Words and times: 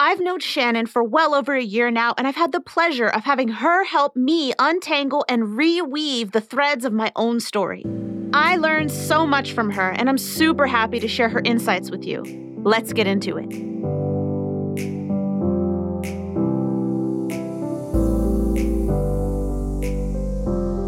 I've 0.00 0.20
known 0.20 0.38
Shannon 0.38 0.86
for 0.86 1.02
well 1.02 1.34
over 1.34 1.56
a 1.56 1.62
year 1.62 1.90
now, 1.90 2.14
and 2.16 2.28
I've 2.28 2.36
had 2.36 2.52
the 2.52 2.60
pleasure 2.60 3.08
of 3.08 3.24
having 3.24 3.48
her 3.48 3.82
help 3.82 4.14
me 4.14 4.52
untangle 4.56 5.24
and 5.28 5.58
reweave 5.58 6.30
the 6.30 6.40
threads 6.40 6.84
of 6.84 6.92
my 6.92 7.10
own 7.16 7.40
story. 7.40 7.84
I 8.32 8.58
learned 8.58 8.92
so 8.92 9.26
much 9.26 9.54
from 9.54 9.70
her, 9.70 9.90
and 9.90 10.08
I'm 10.08 10.16
super 10.16 10.68
happy 10.68 11.00
to 11.00 11.08
share 11.08 11.28
her 11.28 11.42
insights 11.44 11.90
with 11.90 12.04
you. 12.04 12.22
Let's 12.62 12.92
get 12.92 13.08
into 13.08 13.38
it. 13.38 13.48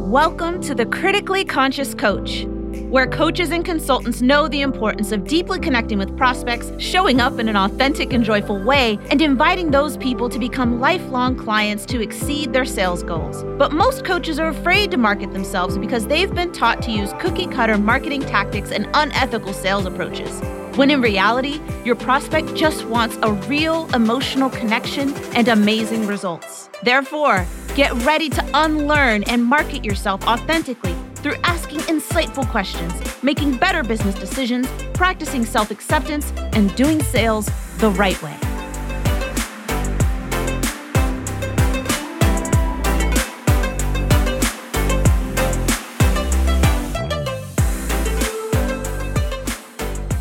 Welcome 0.08 0.60
to 0.62 0.72
the 0.72 0.86
Critically 0.86 1.44
Conscious 1.44 1.94
Coach 1.94 2.46
where 2.90 3.06
coaches 3.06 3.52
and 3.52 3.64
consultants 3.64 4.20
know 4.20 4.48
the 4.48 4.62
importance 4.62 5.12
of 5.12 5.24
deeply 5.24 5.60
connecting 5.60 5.96
with 5.96 6.16
prospects, 6.16 6.72
showing 6.78 7.20
up 7.20 7.38
in 7.38 7.48
an 7.48 7.56
authentic 7.56 8.12
and 8.12 8.24
joyful 8.24 8.60
way, 8.60 8.98
and 9.10 9.22
inviting 9.22 9.70
those 9.70 9.96
people 9.96 10.28
to 10.28 10.40
become 10.40 10.80
lifelong 10.80 11.36
clients 11.36 11.86
to 11.86 12.02
exceed 12.02 12.52
their 12.52 12.64
sales 12.64 13.04
goals. 13.04 13.44
But 13.58 13.72
most 13.72 14.04
coaches 14.04 14.40
are 14.40 14.48
afraid 14.48 14.90
to 14.90 14.96
market 14.96 15.32
themselves 15.32 15.78
because 15.78 16.08
they've 16.08 16.34
been 16.34 16.50
taught 16.50 16.82
to 16.82 16.90
use 16.90 17.12
cookie 17.20 17.46
cutter 17.46 17.78
marketing 17.78 18.22
tactics 18.22 18.72
and 18.72 18.88
unethical 18.94 19.52
sales 19.52 19.86
approaches. 19.86 20.40
When 20.76 20.90
in 20.90 21.00
reality, 21.00 21.60
your 21.84 21.94
prospect 21.94 22.54
just 22.56 22.84
wants 22.86 23.16
a 23.22 23.32
real 23.32 23.88
emotional 23.94 24.50
connection 24.50 25.14
and 25.36 25.46
amazing 25.46 26.08
results. 26.08 26.68
Therefore, 26.82 27.46
get 27.76 27.92
ready 28.04 28.28
to 28.30 28.50
unlearn 28.54 29.22
and 29.24 29.44
market 29.44 29.84
yourself 29.84 30.26
authentically 30.26 30.94
through 31.22 31.36
asking 31.44 31.80
insightful 31.80 32.48
questions, 32.48 32.92
making 33.22 33.56
better 33.56 33.82
business 33.82 34.14
decisions, 34.14 34.66
practicing 34.94 35.44
self 35.44 35.70
acceptance, 35.70 36.32
and 36.52 36.74
doing 36.74 37.02
sales 37.02 37.46
the 37.78 37.90
right 37.90 38.20
way. 38.22 38.49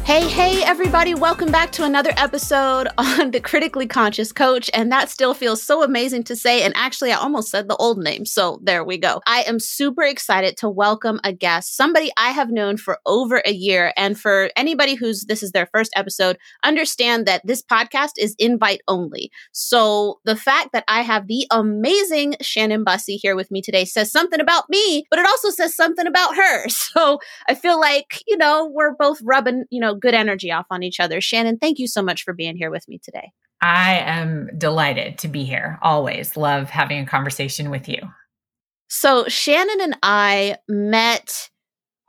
Hey, 0.09 0.27
hey, 0.27 0.63
everybody, 0.63 1.13
welcome 1.13 1.52
back 1.52 1.71
to 1.73 1.83
another 1.83 2.09
episode 2.17 2.88
on 2.97 3.29
the 3.29 3.39
Critically 3.39 3.85
Conscious 3.85 4.31
Coach. 4.31 4.67
And 4.73 4.91
that 4.91 5.11
still 5.11 5.35
feels 5.35 5.61
so 5.61 5.83
amazing 5.83 6.23
to 6.23 6.35
say. 6.35 6.63
And 6.63 6.73
actually, 6.75 7.11
I 7.11 7.17
almost 7.17 7.51
said 7.51 7.67
the 7.67 7.75
old 7.75 7.99
name. 7.99 8.25
So 8.25 8.59
there 8.63 8.83
we 8.83 8.97
go. 8.97 9.21
I 9.27 9.43
am 9.43 9.59
super 9.59 10.01
excited 10.01 10.57
to 10.57 10.67
welcome 10.67 11.19
a 11.23 11.31
guest, 11.31 11.77
somebody 11.77 12.09
I 12.17 12.31
have 12.31 12.49
known 12.49 12.77
for 12.77 12.97
over 13.05 13.43
a 13.45 13.51
year. 13.51 13.93
And 13.95 14.19
for 14.19 14.49
anybody 14.55 14.95
who's 14.95 15.25
this 15.25 15.43
is 15.43 15.51
their 15.51 15.69
first 15.71 15.91
episode, 15.95 16.39
understand 16.63 17.27
that 17.27 17.45
this 17.45 17.61
podcast 17.61 18.13
is 18.17 18.35
invite 18.39 18.81
only. 18.88 19.29
So 19.51 20.21
the 20.25 20.35
fact 20.35 20.69
that 20.73 20.85
I 20.88 21.03
have 21.03 21.27
the 21.27 21.45
amazing 21.51 22.33
Shannon 22.41 22.83
Busse 22.83 23.19
here 23.21 23.35
with 23.35 23.51
me 23.51 23.61
today 23.61 23.85
says 23.85 24.11
something 24.11 24.41
about 24.41 24.71
me, 24.71 25.05
but 25.11 25.19
it 25.19 25.27
also 25.27 25.51
says 25.51 25.75
something 25.75 26.07
about 26.07 26.35
her. 26.35 26.66
So 26.89 27.19
I 27.47 27.53
feel 27.53 27.79
like, 27.79 28.23
you 28.25 28.35
know, 28.35 28.67
we're 28.73 28.95
both 28.95 29.19
rubbing, 29.21 29.66
you 29.69 29.79
know, 29.79 29.98
good 30.00 30.14
energy 30.14 30.52
off 30.52 30.66
on 30.69 30.83
each 30.83 31.00
other. 31.00 31.22
Shannon, 31.22 31.58
thank 31.58 31.80
you 31.80 31.88
so 31.88 32.02
much 32.02 32.23
for 32.23 32.33
being 32.33 32.55
here 32.58 32.72
with 32.72 32.88
me 32.88 33.00
today. 33.03 33.31
I 33.61 33.97
am 34.00 34.50
delighted 34.58 35.17
to 35.19 35.28
be 35.28 35.44
here. 35.44 35.80
Always 35.81 36.38
love 36.38 36.69
having 36.69 37.00
a 37.00 37.06
conversation 37.06 37.69
with 37.69 37.89
you. 37.89 38.00
So, 38.88 39.25
Shannon 39.28 39.81
and 39.81 39.97
I 40.02 40.58
met 40.67 41.50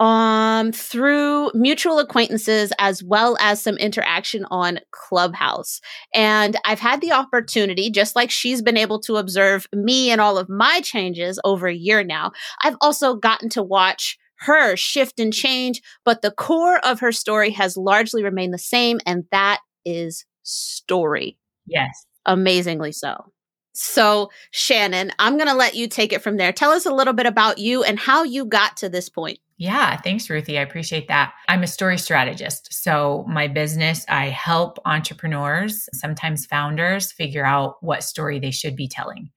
um 0.01 0.73
through 0.73 1.51
mutual 1.53 1.99
acquaintances 1.99 2.73
as 2.79 3.05
well 3.05 3.37
as 3.39 3.63
some 3.63 3.77
interaction 3.77 4.47
on 4.51 4.81
Clubhouse. 4.93 5.81
And 6.15 6.57
I've 6.65 6.81
had 6.81 7.03
the 7.03 7.13
opportunity 7.13 7.91
just 7.91 8.17
like 8.17 8.31
she's 8.31 8.63
been 8.63 8.79
able 8.79 8.99
to 9.03 9.17
observe 9.17 9.67
me 9.75 10.11
and 10.11 10.19
all 10.19 10.39
of 10.39 10.49
my 10.49 10.81
changes 10.81 11.39
over 11.45 11.69
a 11.69 11.75
year 11.75 12.03
now. 12.03 12.33
I've 12.65 12.77
also 12.81 13.15
gotten 13.15 13.51
to 13.51 13.63
watch 13.63 14.19
her 14.41 14.77
shift 14.77 15.21
and 15.21 15.33
change, 15.33 15.83
but 16.05 16.23
the 16.23 16.31
core 16.31 16.79
of 16.85 17.01
her 17.01 17.13
story 17.13 17.51
has 17.51 17.77
largely 17.77 18.23
remained 18.23 18.55
the 18.55 18.59
same, 18.59 19.01
and 19.07 19.25
that 19.31 19.61
is 19.85 20.25
story. 20.43 21.39
Yes. 21.67 22.07
Amazingly 22.27 22.93
so. 22.93 23.33
So, 23.73 24.31
Shannon, 24.51 25.13
I'm 25.19 25.37
going 25.37 25.49
to 25.49 25.55
let 25.55 25.75
you 25.75 25.89
take 25.89 26.13
it 26.13 26.23
from 26.23 26.37
there. 26.37 26.53
Tell 26.53 26.73
us 26.73 26.87
a 26.87 26.93
little 26.93 27.13
bit 27.13 27.27
about 27.27 27.59
you 27.59 27.85
and 27.85 27.99
how 27.99 28.25
you 28.25 28.45
got 28.45 28.77
to 28.79 28.89
this 28.89 29.09
point. 29.09 29.39
Yeah, 29.59 29.97
thanks, 29.99 30.29
Ruthie. 30.29 30.59
I 30.59 30.63
appreciate 30.63 31.07
that. 31.09 31.35
I'm 31.49 31.63
a 31.63 31.69
story 31.69 31.99
strategist. 31.99 32.73
So, 32.73 33.25
my 33.29 33.47
business, 33.47 34.05
I 34.09 34.27
help 34.27 34.79
entrepreneurs, 34.85 35.89
sometimes 35.93 36.47
founders, 36.47 37.13
figure 37.13 37.45
out 37.45 37.77
what 37.81 38.03
story 38.03 38.39
they 38.39 38.51
should 38.51 38.75
be 38.75 38.89
telling. 38.89 39.31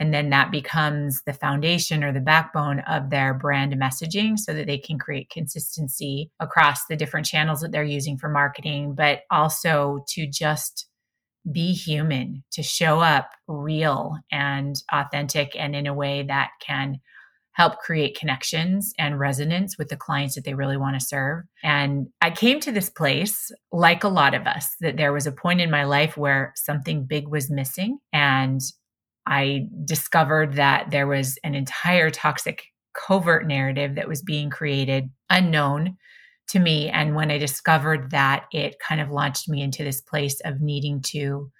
And 0.00 0.14
then 0.14 0.30
that 0.30 0.50
becomes 0.50 1.22
the 1.26 1.34
foundation 1.34 2.02
or 2.02 2.12
the 2.12 2.20
backbone 2.20 2.80
of 2.80 3.10
their 3.10 3.34
brand 3.34 3.74
messaging 3.74 4.38
so 4.38 4.54
that 4.54 4.66
they 4.66 4.78
can 4.78 4.98
create 4.98 5.30
consistency 5.30 6.30
across 6.40 6.86
the 6.86 6.96
different 6.96 7.26
channels 7.26 7.60
that 7.60 7.70
they're 7.70 7.84
using 7.84 8.16
for 8.16 8.30
marketing, 8.30 8.94
but 8.96 9.20
also 9.30 10.02
to 10.08 10.26
just 10.26 10.86
be 11.52 11.74
human, 11.74 12.42
to 12.52 12.62
show 12.62 13.00
up 13.00 13.30
real 13.46 14.16
and 14.32 14.76
authentic 14.90 15.54
and 15.54 15.76
in 15.76 15.86
a 15.86 15.94
way 15.94 16.22
that 16.22 16.48
can 16.66 16.98
help 17.52 17.78
create 17.78 18.18
connections 18.18 18.94
and 18.98 19.18
resonance 19.18 19.76
with 19.76 19.88
the 19.88 19.96
clients 19.96 20.34
that 20.34 20.44
they 20.44 20.54
really 20.54 20.76
want 20.78 20.98
to 20.98 21.04
serve. 21.04 21.42
And 21.62 22.06
I 22.22 22.30
came 22.30 22.60
to 22.60 22.72
this 22.72 22.88
place, 22.88 23.50
like 23.70 24.02
a 24.02 24.08
lot 24.08 24.34
of 24.34 24.46
us, 24.46 24.76
that 24.80 24.96
there 24.96 25.12
was 25.12 25.26
a 25.26 25.32
point 25.32 25.60
in 25.60 25.70
my 25.70 25.84
life 25.84 26.16
where 26.16 26.54
something 26.56 27.04
big 27.04 27.28
was 27.28 27.50
missing. 27.50 27.98
And 28.14 28.60
I 29.26 29.66
discovered 29.84 30.54
that 30.54 30.90
there 30.90 31.06
was 31.06 31.38
an 31.44 31.54
entire 31.54 32.10
toxic 32.10 32.64
covert 32.94 33.46
narrative 33.46 33.94
that 33.94 34.08
was 34.08 34.22
being 34.22 34.50
created 34.50 35.10
unknown 35.28 35.96
to 36.48 36.58
me. 36.58 36.88
And 36.88 37.14
when 37.14 37.30
I 37.30 37.38
discovered 37.38 38.10
that, 38.10 38.46
it 38.52 38.76
kind 38.86 39.00
of 39.00 39.10
launched 39.10 39.48
me 39.48 39.62
into 39.62 39.84
this 39.84 40.00
place 40.00 40.40
of 40.44 40.60
needing 40.60 41.00
to 41.08 41.50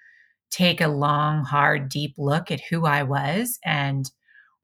take 0.51 0.81
a 0.81 0.89
long, 0.89 1.45
hard, 1.45 1.89
deep 1.89 2.15
look 2.19 2.51
at 2.51 2.61
who 2.71 2.87
I 2.87 3.05
was 3.05 3.59
and 3.65 4.11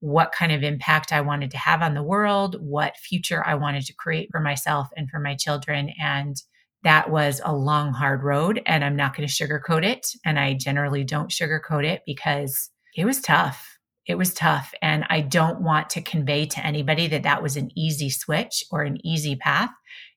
what 0.01 0.33
kind 0.33 0.53
of 0.53 0.63
impact 0.63 1.13
I 1.13 1.21
wanted 1.21 1.51
to 1.53 1.59
have 1.59 1.81
on 1.81 1.95
the 1.95 2.03
world, 2.03 2.57
what 2.61 2.97
future 2.97 3.47
I 3.47 3.55
wanted 3.55 3.85
to 3.87 3.95
create 3.95 4.29
for 4.31 4.41
myself 4.41 4.89
and 4.97 5.09
for 5.09 5.21
my 5.21 5.35
children. 5.37 5.91
And 6.01 6.37
that 6.83 7.11
was 7.11 7.41
a 7.45 7.55
long, 7.55 7.93
hard 7.93 8.23
road. 8.23 8.61
And 8.67 8.85
I'm 8.85 8.97
not 8.97 9.17
going 9.17 9.27
to 9.27 9.33
sugarcoat 9.33 9.85
it. 9.85 10.07
And 10.25 10.39
I 10.39 10.55
generally 10.55 11.05
don't 11.05 11.31
sugarcoat 11.31 11.85
it 11.85 12.03
because 12.05 12.71
it 12.97 13.05
was 13.05 13.21
tough. 13.21 13.79
It 14.07 14.17
was 14.17 14.33
tough. 14.33 14.73
And 14.81 15.05
I 15.11 15.21
don't 15.21 15.61
want 15.61 15.91
to 15.91 16.01
convey 16.01 16.47
to 16.47 16.65
anybody 16.65 17.07
that 17.09 17.25
that 17.25 17.43
was 17.43 17.57
an 17.57 17.71
easy 17.77 18.09
switch 18.09 18.65
or 18.71 18.83
an 18.83 19.05
easy 19.05 19.37
path. 19.37 19.71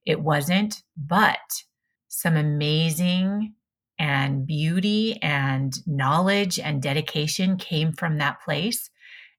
It 0.06 0.22
wasn't, 0.22 0.82
but 0.96 1.40
some 2.08 2.38
amazing 2.38 3.54
and 4.00 4.48
beauty 4.48 5.22
and 5.22 5.74
knowledge 5.86 6.58
and 6.58 6.82
dedication 6.82 7.58
came 7.58 7.92
from 7.92 8.18
that 8.18 8.42
place. 8.42 8.90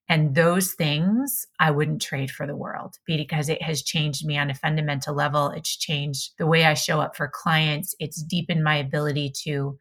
And 0.07 0.35
those 0.35 0.73
things 0.73 1.47
I 1.59 1.71
wouldn't 1.71 2.01
trade 2.01 2.31
for 2.31 2.45
the 2.45 2.55
world 2.55 2.95
because 3.07 3.49
it 3.49 3.61
has 3.63 3.81
changed 3.81 4.25
me 4.25 4.37
on 4.37 4.49
a 4.49 4.55
fundamental 4.55 5.15
level. 5.15 5.49
It's 5.49 5.77
changed 5.77 6.33
the 6.37 6.45
way 6.45 6.65
I 6.65 6.73
show 6.73 6.99
up 6.99 7.15
for 7.15 7.31
clients. 7.33 7.95
It's 7.97 8.21
deepened 8.21 8.63
my 8.63 8.75
ability 8.75 9.33
to 9.45 9.77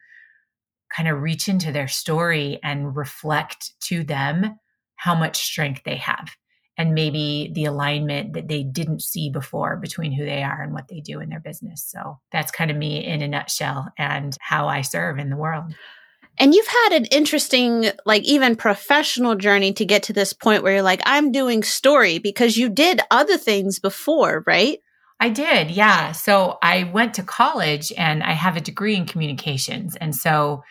kind 0.95 1.09
of 1.09 1.23
reach 1.23 1.49
into 1.49 1.73
their 1.73 1.89
story 1.89 2.59
and 2.63 2.97
reflect 2.97 3.73
to 3.81 4.03
them 4.05 4.59
how 4.97 5.15
much 5.15 5.43
strength 5.43 5.83
they 5.85 5.97
have 5.97 6.37
and 6.77 6.95
maybe 6.95 7.51
the 7.55 7.67
alignment 7.67 8.33
that 8.33 8.49
they 8.49 8.63
didn't 8.63 9.03
see 9.03 9.29
before 9.31 9.77
between 9.77 10.13
who 10.13 10.25
they 10.25 10.43
are 10.43 10.63
and 10.63 10.73
what 10.73 10.89
they 10.89 11.01
do 11.01 11.21
in 11.21 11.29
their 11.29 11.41
business. 11.41 11.85
So 11.87 12.19
that's 12.33 12.51
kind 12.51 12.71
of 12.71 12.77
me 12.77 13.05
in 13.05 13.23
a 13.23 13.29
nutshell 13.29 13.93
and 13.99 14.37
how 14.41 14.67
I 14.69 14.81
serve 14.81 15.19
in 15.19 15.31
the 15.31 15.37
world. 15.37 15.75
And 16.39 16.55
you've 16.55 16.67
had 16.67 16.93
an 16.95 17.05
interesting, 17.07 17.91
like, 18.07 18.23
even 18.23 18.57
professional 18.57 19.35
journey 19.35 19.75
to 19.75 19.85
get 19.85 20.05
to 20.05 20.15
this 20.15 20.33
point 20.33 20.63
where 20.63 20.75
you're 20.75 20.83
like, 20.83 21.03
I'm 21.05 21.33
doing 21.33 21.63
story 21.63 22.19
because 22.19 22.57
you 22.57 22.71
did 22.71 23.03
other 23.11 23.37
things 23.37 23.79
before, 23.79 24.43
right? 24.47 24.79
I 25.23 25.29
did, 25.29 25.71
yeah. 25.71 26.13
So 26.13 26.57
I 26.63 26.85
went 26.85 27.13
to 27.15 27.23
college 27.23 27.93
and 27.97 28.23
I 28.23 28.33
have 28.33 28.57
a 28.57 28.61
degree 28.61 28.97
in 28.97 29.05
communications. 29.05 29.95
And 29.97 30.17
so 30.17 30.63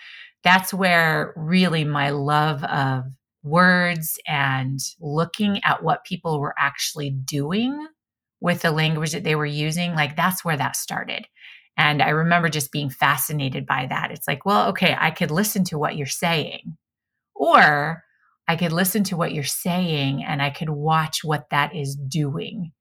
that's 0.43 0.73
where 0.73 1.33
really 1.35 1.85
my 1.85 2.09
love 2.09 2.63
of 2.63 3.03
words 3.43 4.17
and 4.27 4.79
looking 4.99 5.61
at 5.63 5.83
what 5.83 6.03
people 6.03 6.39
were 6.39 6.55
actually 6.57 7.11
doing 7.11 7.87
with 8.41 8.63
the 8.63 8.71
language 8.71 9.11
that 9.11 9.23
they 9.23 9.35
were 9.35 9.45
using, 9.45 9.93
like 9.93 10.15
that's 10.15 10.43
where 10.43 10.57
that 10.57 10.75
started. 10.75 11.27
And 11.77 12.01
I 12.01 12.09
remember 12.09 12.49
just 12.49 12.71
being 12.71 12.89
fascinated 12.89 13.67
by 13.67 13.85
that. 13.87 14.11
It's 14.11 14.27
like, 14.27 14.45
well, 14.45 14.69
okay, 14.69 14.95
I 14.97 15.11
could 15.11 15.29
listen 15.29 15.63
to 15.65 15.77
what 15.77 15.95
you're 15.95 16.07
saying, 16.07 16.75
or 17.35 18.03
I 18.47 18.55
could 18.55 18.71
listen 18.71 19.03
to 19.05 19.17
what 19.17 19.33
you're 19.33 19.43
saying 19.43 20.23
and 20.23 20.41
I 20.41 20.49
could 20.49 20.69
watch 20.69 21.23
what 21.23 21.51
that 21.51 21.75
is 21.75 21.95
doing 21.95 22.71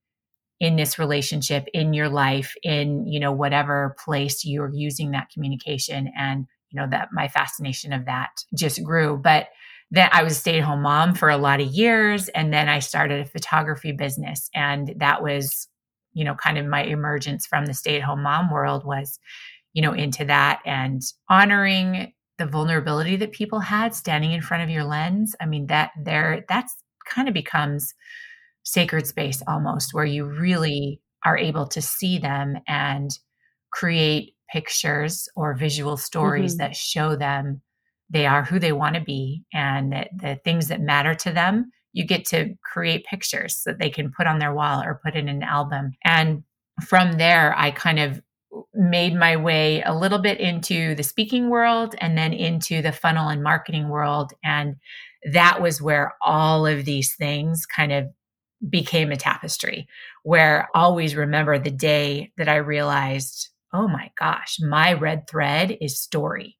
in 0.61 0.77
this 0.77 0.99
relationship 0.99 1.67
in 1.73 1.93
your 1.93 2.09
life 2.09 2.55
in 2.63 3.07
you 3.07 3.21
know 3.21 3.33
whatever 3.33 3.97
place 4.05 4.45
you're 4.45 4.73
using 4.75 5.13
that 5.13 5.31
communication 5.31 6.13
and 6.17 6.47
you 6.71 6.81
know, 6.81 6.87
that 6.91 7.09
my 7.13 7.29
fascination 7.29 7.93
of 7.93 8.05
that 8.07 8.45
just 8.55 8.83
grew. 8.83 9.17
But 9.17 9.49
then 9.91 10.09
I 10.13 10.23
was 10.23 10.35
a 10.35 10.37
stay 10.37 10.59
at 10.59 10.65
home 10.65 10.83
mom 10.83 11.15
for 11.15 11.31
a 11.31 11.39
lot 11.39 11.61
of 11.61 11.69
years. 11.69 12.29
And 12.29 12.53
then 12.53 12.69
I 12.69 12.79
started 12.79 13.21
a 13.21 13.31
photography 13.31 13.93
business. 13.93 14.51
And 14.55 14.95
that 14.97 15.23
was, 15.23 15.69
you 16.13 16.25
know, 16.25 16.35
kind 16.35 16.59
of 16.59 16.67
my 16.67 16.83
emergence 16.83 17.47
from 17.47 17.67
the 17.67 17.75
stay 17.75 17.97
at 17.97 18.03
home 18.03 18.23
mom 18.23 18.51
world 18.51 18.85
was, 18.85 19.19
you 19.73 19.81
know, 19.81 19.93
into 19.93 20.25
that 20.27 20.61
and 20.67 21.03
honoring 21.29 22.13
the 22.37 22.47
vulnerability 22.47 23.17
that 23.17 23.33
people 23.33 23.61
had 23.61 23.95
standing 23.95 24.33
in 24.33 24.43
front 24.43 24.63
of 24.63 24.71
your 24.71 24.85
lens. 24.85 25.35
I 25.41 25.47
mean, 25.47 25.67
that 25.69 25.91
there, 26.01 26.45
that's 26.49 26.75
kind 27.07 27.29
of 27.29 27.35
becomes 27.35 27.95
sacred 28.69 29.07
space 29.07 29.43
almost 29.49 29.95
where 29.95 30.05
you 30.05 30.27
really 30.27 31.01
are 31.25 31.39
able 31.39 31.67
to 31.67 31.81
see 31.81 32.19
them 32.19 32.59
and 32.69 33.19
create 33.73 34.35
pictures 34.53 35.27
or 35.37 35.55
visual 35.55 35.97
stories 35.97 36.53
mm-hmm. 36.53 36.65
that 36.65 36.77
show 36.77 37.17
them 37.17 37.63
they 38.11 38.27
are 38.27 38.45
who 38.45 38.59
they 38.59 38.73
want 38.73 38.95
to 38.95 39.01
be 39.01 39.43
and 39.55 39.93
that 39.93 40.11
the 40.15 40.39
things 40.45 40.69
that 40.69 40.83
matter 40.83 41.15
to 41.15 41.33
them 41.33 41.71
you 41.95 42.05
get 42.05 42.27
to 42.27 42.55
create 42.63 43.07
pictures 43.07 43.63
that 43.65 43.79
they 43.79 43.89
can 43.89 44.13
put 44.15 44.27
on 44.27 44.39
their 44.39 44.53
wall 44.53 44.83
or 44.83 45.01
put 45.03 45.15
in 45.15 45.31
an 45.31 45.43
album 45.43 45.93
and 46.05 46.43
from 46.87 47.13
there 47.13 47.55
i 47.57 47.71
kind 47.71 47.99
of 47.99 48.21
made 48.75 49.15
my 49.15 49.35
way 49.35 49.83
a 49.83 49.95
little 49.95 50.19
bit 50.19 50.39
into 50.41 50.95
the 50.95 51.03
speaking 51.03 51.49
world 51.49 51.95
and 51.99 52.19
then 52.19 52.35
into 52.35 52.83
the 52.83 52.93
funnel 52.93 53.29
and 53.29 53.43
marketing 53.43 53.89
world 53.89 54.35
and 54.45 54.77
that 55.33 55.61
was 55.63 55.81
where 55.81 56.15
all 56.23 56.67
of 56.67 56.85
these 56.85 57.15
things 57.17 57.65
kind 57.65 57.93
of 57.93 58.07
became 58.69 59.11
a 59.13 59.17
tapestry 59.17 59.87
where 60.23 60.69
I 60.75 60.81
always 60.81 61.15
remember 61.15 61.59
the 61.59 61.71
day 61.71 62.33
that 62.37 62.49
I 62.49 62.57
realized, 62.57 63.51
oh 63.73 63.89
my 63.89 64.11
gosh, 64.19 64.59
my 64.61 64.93
red 64.95 65.29
thread 65.29 65.77
is 65.81 66.01
story. 66.01 66.57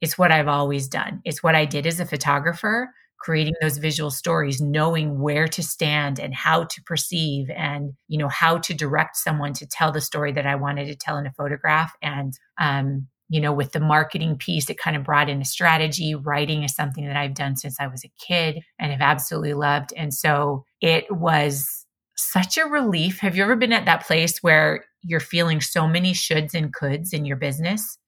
It's 0.00 0.18
what 0.18 0.32
I've 0.32 0.48
always 0.48 0.88
done. 0.88 1.20
It's 1.24 1.42
what 1.42 1.54
I 1.54 1.64
did 1.64 1.86
as 1.86 2.00
a 2.00 2.06
photographer, 2.06 2.92
creating 3.18 3.54
those 3.60 3.78
visual 3.78 4.10
stories, 4.10 4.60
knowing 4.60 5.20
where 5.20 5.46
to 5.48 5.62
stand 5.62 6.18
and 6.18 6.34
how 6.34 6.64
to 6.64 6.82
perceive 6.82 7.48
and, 7.50 7.92
you 8.08 8.18
know, 8.18 8.28
how 8.28 8.58
to 8.58 8.74
direct 8.74 9.16
someone 9.16 9.52
to 9.54 9.66
tell 9.66 9.92
the 9.92 10.00
story 10.00 10.32
that 10.32 10.46
I 10.46 10.56
wanted 10.56 10.86
to 10.86 10.96
tell 10.96 11.18
in 11.18 11.26
a 11.26 11.32
photograph. 11.32 11.92
And 12.02 12.32
um, 12.60 13.06
you 13.32 13.40
know, 13.40 13.52
with 13.52 13.72
the 13.72 13.80
marketing 13.80 14.36
piece, 14.36 14.68
it 14.68 14.76
kind 14.76 14.94
of 14.94 15.04
brought 15.04 15.30
in 15.30 15.40
a 15.40 15.44
strategy. 15.46 16.14
Writing 16.14 16.64
is 16.64 16.74
something 16.74 17.06
that 17.06 17.16
I've 17.16 17.32
done 17.32 17.56
since 17.56 17.80
I 17.80 17.86
was 17.86 18.04
a 18.04 18.12
kid 18.22 18.60
and 18.78 18.92
have 18.92 19.00
absolutely 19.00 19.54
loved. 19.54 19.94
And 19.96 20.12
so 20.12 20.66
it 20.82 21.10
was 21.10 21.86
such 22.16 22.58
a 22.58 22.66
relief. 22.66 23.20
Have 23.20 23.36
you 23.36 23.42
ever 23.42 23.56
been 23.56 23.72
at 23.72 23.86
that 23.86 24.04
place 24.06 24.42
where 24.42 24.84
you're 25.02 25.20
feeling 25.20 25.60
so 25.60 25.88
many 25.88 26.12
shoulds 26.12 26.54
and 26.54 26.74
coulds 26.74 27.14
in 27.14 27.24
your 27.24 27.36
business? 27.36 27.98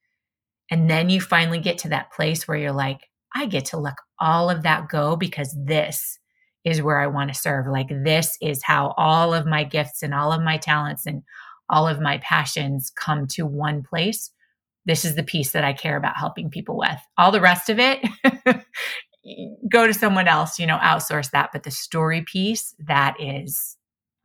And 0.71 0.91
then 0.91 1.09
you 1.09 1.21
finally 1.21 1.59
get 1.59 1.79
to 1.79 1.89
that 1.89 2.13
place 2.13 2.47
where 2.47 2.59
you're 2.59 2.73
like, 2.73 3.01
I 3.35 3.47
get 3.47 3.65
to 3.67 3.79
let 3.79 3.95
all 4.21 4.51
of 4.51 4.63
that 4.65 4.89
go 4.89 5.17
because 5.17 5.57
this 5.65 6.19
is 6.65 6.83
where 6.83 6.99
I 6.99 7.07
want 7.07 7.33
to 7.33 7.41
serve. 7.41 7.67
Like, 7.67 7.89
this 7.89 8.37
is 8.43 8.63
how 8.63 8.95
all 8.97 9.33
of 9.33 9.47
my 9.47 9.65
gifts 9.65 10.03
and 10.03 10.15
all 10.15 10.33
of 10.33 10.43
my 10.43 10.59
talents 10.59 11.07
and 11.07 11.23
all 11.71 11.89
of 11.89 12.01
my 12.01 12.19
passions 12.19 12.93
come 12.95 13.27
to 13.29 13.47
one 13.47 13.83
place 13.83 14.31
this 14.87 15.05
is 15.05 15.15
the 15.15 15.23
piece 15.23 15.53
that 15.53 15.65
I 15.65 15.73
care 15.73 15.97
about 15.97 16.17
helping 16.17 16.51
people 16.51 16.77
with. 16.79 16.99
All 17.17 17.33
the 17.33 17.41
rest 17.41 17.71
of 17.71 17.79
it, 17.79 18.05
go 19.71 19.87
to 19.87 19.95
someone 19.95 20.29
else, 20.29 20.59
you 20.59 20.67
know, 20.67 20.79
outsource 20.79 21.31
that. 21.31 21.51
But 21.53 21.63
the 21.63 21.71
story 21.71 22.23
piece, 22.23 22.75
that 22.87 23.17
is 23.21 23.77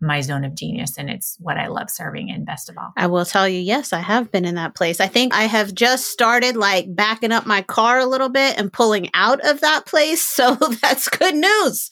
my 0.02 0.22
zone 0.22 0.46
of 0.46 0.56
genius 0.56 0.98
and 0.98 1.10
it's 1.10 1.36
what 1.40 1.58
I 1.58 1.68
love 1.68 1.90
serving 1.90 2.30
in 2.30 2.46
best 2.46 2.70
of 2.70 2.78
all. 2.78 2.94
I 2.96 3.08
will 3.08 3.26
tell 3.26 3.50
you, 3.50 3.60
yes, 3.60 3.92
I 3.92 4.00
have 4.00 4.32
been 4.32 4.46
in 4.46 4.56
that 4.56 4.74
place. 4.74 5.02
I 5.02 5.08
think 5.08 5.34
I 5.34 5.44
have 5.44 5.74
just 5.74 6.06
started 6.06 6.56
like 6.56 6.86
backing 6.96 7.34
up 7.34 7.46
my 7.46 7.62
car 7.64 8.00
a 8.00 8.06
little 8.06 8.30
bit 8.30 8.58
and 8.58 8.72
pulling 8.72 9.10
out 9.14 9.46
of 9.46 9.62
that 9.62 9.86
place. 9.86 10.28
So 10.40 10.56
that's 10.56 11.10
good 11.10 11.36
news. 11.36 11.90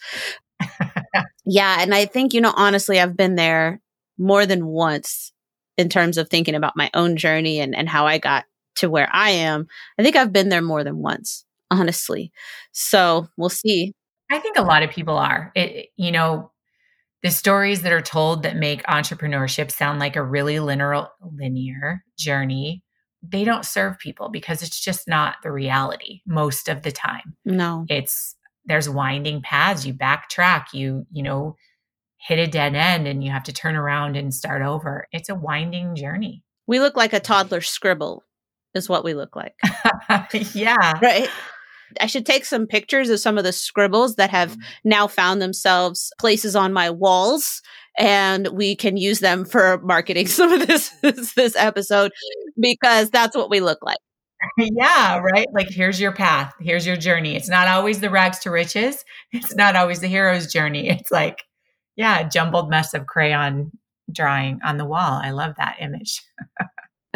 yeah. 1.45 1.81
And 1.81 1.93
I 1.93 2.05
think, 2.05 2.33
you 2.33 2.39
know, 2.39 2.53
honestly, 2.55 2.97
I've 2.97 3.17
been 3.17 3.35
there 3.35 3.81
more 4.17 4.45
than 4.45 4.65
once 4.65 5.33
in 5.77 5.89
terms 5.89 6.17
of 6.17 6.29
thinking 6.29 6.55
about 6.55 6.77
my 6.77 6.89
own 6.93 7.17
journey 7.17 7.59
and, 7.59 7.75
and 7.75 7.89
how 7.89 8.07
I 8.07 8.19
got 8.19 8.45
to 8.77 8.89
where 8.89 9.09
I 9.11 9.31
am, 9.31 9.67
I 9.99 10.03
think 10.03 10.15
I've 10.15 10.31
been 10.31 10.49
there 10.49 10.61
more 10.61 10.83
than 10.83 10.97
once, 10.97 11.45
honestly. 11.71 12.31
So 12.71 13.27
we'll 13.37 13.49
see. 13.49 13.93
I 14.29 14.39
think 14.39 14.57
a 14.57 14.63
lot 14.63 14.83
of 14.83 14.89
people 14.89 15.17
are. 15.17 15.51
It, 15.55 15.89
you 15.95 16.11
know, 16.11 16.51
the 17.23 17.31
stories 17.31 17.81
that 17.81 17.93
are 17.93 18.01
told 18.01 18.43
that 18.43 18.55
make 18.55 18.83
entrepreneurship 18.83 19.71
sound 19.71 19.99
like 19.99 20.15
a 20.15 20.23
really 20.23 20.59
linear 20.59 21.07
linear 21.21 22.03
journey 22.17 22.83
they 23.23 23.43
don't 23.43 23.65
serve 23.65 23.97
people 23.97 24.29
because 24.29 24.61
it's 24.61 24.79
just 24.79 25.07
not 25.07 25.37
the 25.41 25.51
reality 25.51 26.21
most 26.27 26.69
of 26.69 26.83
the 26.83 26.91
time 26.91 27.35
no 27.43 27.83
it's 27.89 28.35
there's 28.65 28.87
winding 28.87 29.41
paths 29.41 29.85
you 29.85 29.93
backtrack 29.93 30.65
you 30.71 31.05
you 31.11 31.23
know 31.23 31.55
hit 32.17 32.37
a 32.37 32.45
dead 32.45 32.75
end 32.75 33.07
and 33.07 33.23
you 33.23 33.31
have 33.31 33.43
to 33.43 33.51
turn 33.51 33.75
around 33.75 34.15
and 34.15 34.33
start 34.33 34.61
over 34.61 35.07
it's 35.11 35.29
a 35.29 35.35
winding 35.35 35.95
journey 35.95 36.43
we 36.67 36.79
look 36.79 36.95
like 36.95 37.13
a 37.13 37.19
toddler 37.19 37.61
scribble 37.61 38.23
is 38.77 38.87
what 38.87 39.03
we 39.03 39.13
look 39.13 39.35
like. 39.35 39.55
yeah. 40.53 40.99
Right. 41.01 41.29
I 42.01 42.07
should 42.07 42.25
take 42.25 42.45
some 42.45 42.67
pictures 42.67 43.09
of 43.09 43.19
some 43.19 43.37
of 43.37 43.43
the 43.43 43.53
scribbles 43.53 44.15
that 44.15 44.29
have 44.29 44.55
mm. 44.55 44.61
now 44.83 45.07
found 45.07 45.41
themselves 45.41 46.11
places 46.19 46.55
on 46.55 46.73
my 46.73 46.89
walls 46.89 47.61
and 47.97 48.47
we 48.49 48.75
can 48.75 48.95
use 48.95 49.19
them 49.19 49.43
for 49.43 49.79
marketing 49.81 50.27
some 50.27 50.51
of 50.53 50.67
this 50.67 50.89
this 51.35 51.55
episode 51.55 52.11
because 52.59 53.09
that's 53.09 53.35
what 53.35 53.49
we 53.49 53.59
look 53.59 53.79
like. 53.81 53.97
Yeah, 54.59 55.17
right. 55.17 55.47
Like 55.51 55.69
here's 55.69 55.99
your 55.99 56.11
path. 56.11 56.53
Here's 56.61 56.85
your 56.85 56.95
journey. 56.95 57.35
It's 57.35 57.49
not 57.49 57.67
always 57.67 58.01
the 58.01 58.11
rags 58.11 58.37
to 58.39 58.51
riches. 58.51 59.03
It's 59.31 59.55
not 59.55 59.75
always 59.75 59.99
the 59.99 60.07
hero's 60.07 60.51
journey. 60.51 60.89
It's 60.97 61.11
like 61.11 61.43
yeah, 61.95 62.19
a 62.19 62.29
jumbled 62.29 62.69
mess 62.69 62.93
of 62.93 63.07
crayon 63.07 63.71
drawing 64.11 64.59
on 64.63 64.77
the 64.77 64.85
wall. 64.85 65.19
I 65.23 65.31
love 65.31 65.55
that 65.57 65.77
image. 65.79 66.21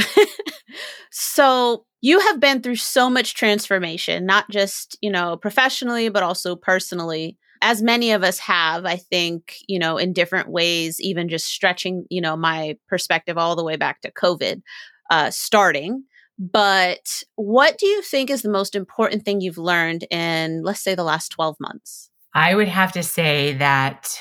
so 1.12 1.86
you 2.02 2.20
have 2.20 2.40
been 2.40 2.62
through 2.62 2.76
so 2.76 3.10
much 3.10 3.36
transformation, 3.36 4.26
not 4.26 4.50
just, 4.50 4.98
you 5.02 5.12
know, 5.12 5.38
professionally, 5.38 6.10
but 6.10 6.24
also 6.24 6.56
personally. 6.56 7.38
As 7.62 7.82
many 7.84 8.12
of 8.12 8.24
us 8.24 8.40
have, 8.40 8.86
I 8.86 8.96
think, 8.98 9.58
you 9.68 9.78
know, 9.78 9.98
in 9.98 10.14
different 10.14 10.50
ways, 10.50 11.00
even 11.00 11.30
just 11.30 11.46
stretching, 11.46 12.06
you 12.10 12.20
know, 12.20 12.36
my 12.36 12.78
perspective 12.90 13.38
all 13.38 13.56
the 13.56 13.64
way 13.64 13.76
back 13.76 14.02
to 14.02 14.12
COVID 14.12 14.64
uh, 15.12 15.30
starting. 15.30 16.06
But 16.40 17.24
what 17.36 17.78
do 17.78 17.86
you 17.86 18.02
think 18.02 18.32
is 18.32 18.42
the 18.42 18.50
most 18.50 18.76
important 18.76 19.24
thing 19.24 19.42
you've 19.42 19.60
learned 19.60 20.06
in, 20.10 20.64
let's 20.64 20.82
say, 20.82 20.96
the 20.96 21.04
last 21.04 21.30
12 21.30 21.58
months? 21.60 22.10
I 22.34 22.56
would 22.56 22.70
have 22.70 22.94
to 22.94 23.04
say 23.04 23.54
that 23.54 24.18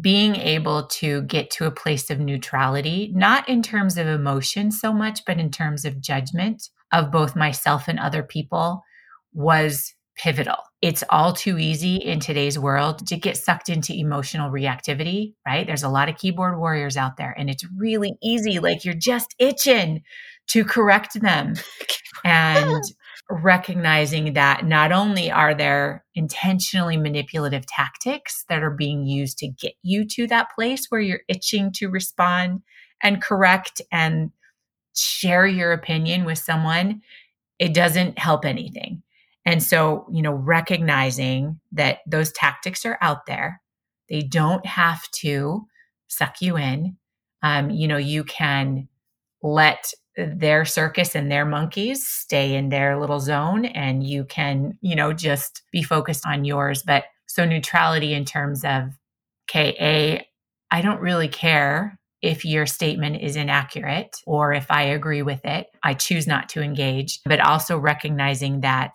being 0.00 0.36
able 0.36 0.86
to 0.86 1.22
get 1.22 1.50
to 1.52 1.66
a 1.66 1.70
place 1.70 2.10
of 2.10 2.20
neutrality, 2.20 3.12
not 3.14 3.48
in 3.48 3.62
terms 3.62 3.96
of 3.96 4.06
emotion 4.06 4.70
so 4.70 4.92
much, 4.92 5.24
but 5.26 5.38
in 5.38 5.50
terms 5.50 5.84
of 5.84 6.00
judgment 6.00 6.68
of 6.92 7.10
both 7.10 7.36
myself 7.36 7.88
and 7.88 7.98
other 7.98 8.22
people, 8.22 8.82
was 9.32 9.94
pivotal. 10.16 10.56
It's 10.80 11.04
all 11.10 11.32
too 11.32 11.58
easy 11.58 11.96
in 11.96 12.20
today's 12.20 12.58
world 12.58 13.06
to 13.08 13.16
get 13.16 13.36
sucked 13.36 13.68
into 13.68 13.92
emotional 13.92 14.50
reactivity, 14.50 15.34
right? 15.46 15.66
There's 15.66 15.82
a 15.82 15.88
lot 15.88 16.08
of 16.08 16.16
keyboard 16.16 16.58
warriors 16.58 16.96
out 16.96 17.16
there, 17.16 17.34
and 17.36 17.50
it's 17.50 17.64
really 17.76 18.16
easy. 18.22 18.58
Like 18.58 18.84
you're 18.84 18.94
just 18.94 19.34
itching 19.38 20.02
to 20.48 20.64
correct 20.64 21.20
them. 21.20 21.54
And 22.24 22.82
recognizing 23.28 24.34
that 24.34 24.64
not 24.64 24.92
only 24.92 25.30
are 25.30 25.54
there 25.54 26.04
intentionally 26.14 26.96
manipulative 26.96 27.66
tactics 27.66 28.44
that 28.48 28.62
are 28.62 28.70
being 28.70 29.04
used 29.04 29.38
to 29.38 29.48
get 29.48 29.74
you 29.82 30.06
to 30.06 30.26
that 30.28 30.50
place 30.54 30.86
where 30.88 31.00
you're 31.00 31.22
itching 31.28 31.72
to 31.72 31.88
respond 31.88 32.62
and 33.02 33.22
correct 33.22 33.80
and 33.90 34.30
share 34.94 35.46
your 35.46 35.72
opinion 35.72 36.24
with 36.24 36.38
someone, 36.38 37.02
it 37.58 37.74
doesn't 37.74 38.18
help 38.18 38.44
anything. 38.44 39.02
And 39.44 39.62
so, 39.62 40.06
you 40.12 40.22
know, 40.22 40.32
recognizing 40.32 41.60
that 41.72 41.98
those 42.06 42.32
tactics 42.32 42.84
are 42.84 42.98
out 43.00 43.26
there, 43.26 43.60
they 44.08 44.22
don't 44.22 44.64
have 44.66 45.08
to 45.12 45.66
suck 46.08 46.40
you 46.40 46.56
in. 46.56 46.96
Um, 47.42 47.70
you 47.70 47.86
know, 47.86 47.96
you 47.96 48.24
can 48.24 48.88
let 49.42 49.92
their 50.16 50.64
circus 50.64 51.14
and 51.14 51.30
their 51.30 51.44
monkeys 51.44 52.06
stay 52.06 52.54
in 52.54 52.70
their 52.70 52.98
little 52.98 53.20
zone 53.20 53.66
and 53.66 54.02
you 54.02 54.24
can, 54.24 54.78
you 54.80 54.96
know, 54.96 55.12
just 55.12 55.62
be 55.72 55.82
focused 55.82 56.26
on 56.26 56.44
yours. 56.44 56.82
But 56.82 57.04
so 57.26 57.44
neutrality 57.44 58.14
in 58.14 58.24
terms 58.24 58.64
of, 58.64 58.90
okay, 59.48 59.76
A, 59.78 60.26
I 60.70 60.80
don't 60.80 61.00
really 61.00 61.28
care 61.28 61.98
if 62.22 62.44
your 62.44 62.66
statement 62.66 63.20
is 63.20 63.36
inaccurate 63.36 64.16
or 64.26 64.52
if 64.52 64.70
I 64.70 64.82
agree 64.82 65.22
with 65.22 65.44
it. 65.44 65.66
I 65.82 65.94
choose 65.94 66.26
not 66.26 66.48
to 66.50 66.62
engage, 66.62 67.20
but 67.24 67.40
also 67.40 67.78
recognizing 67.78 68.62
that 68.62 68.94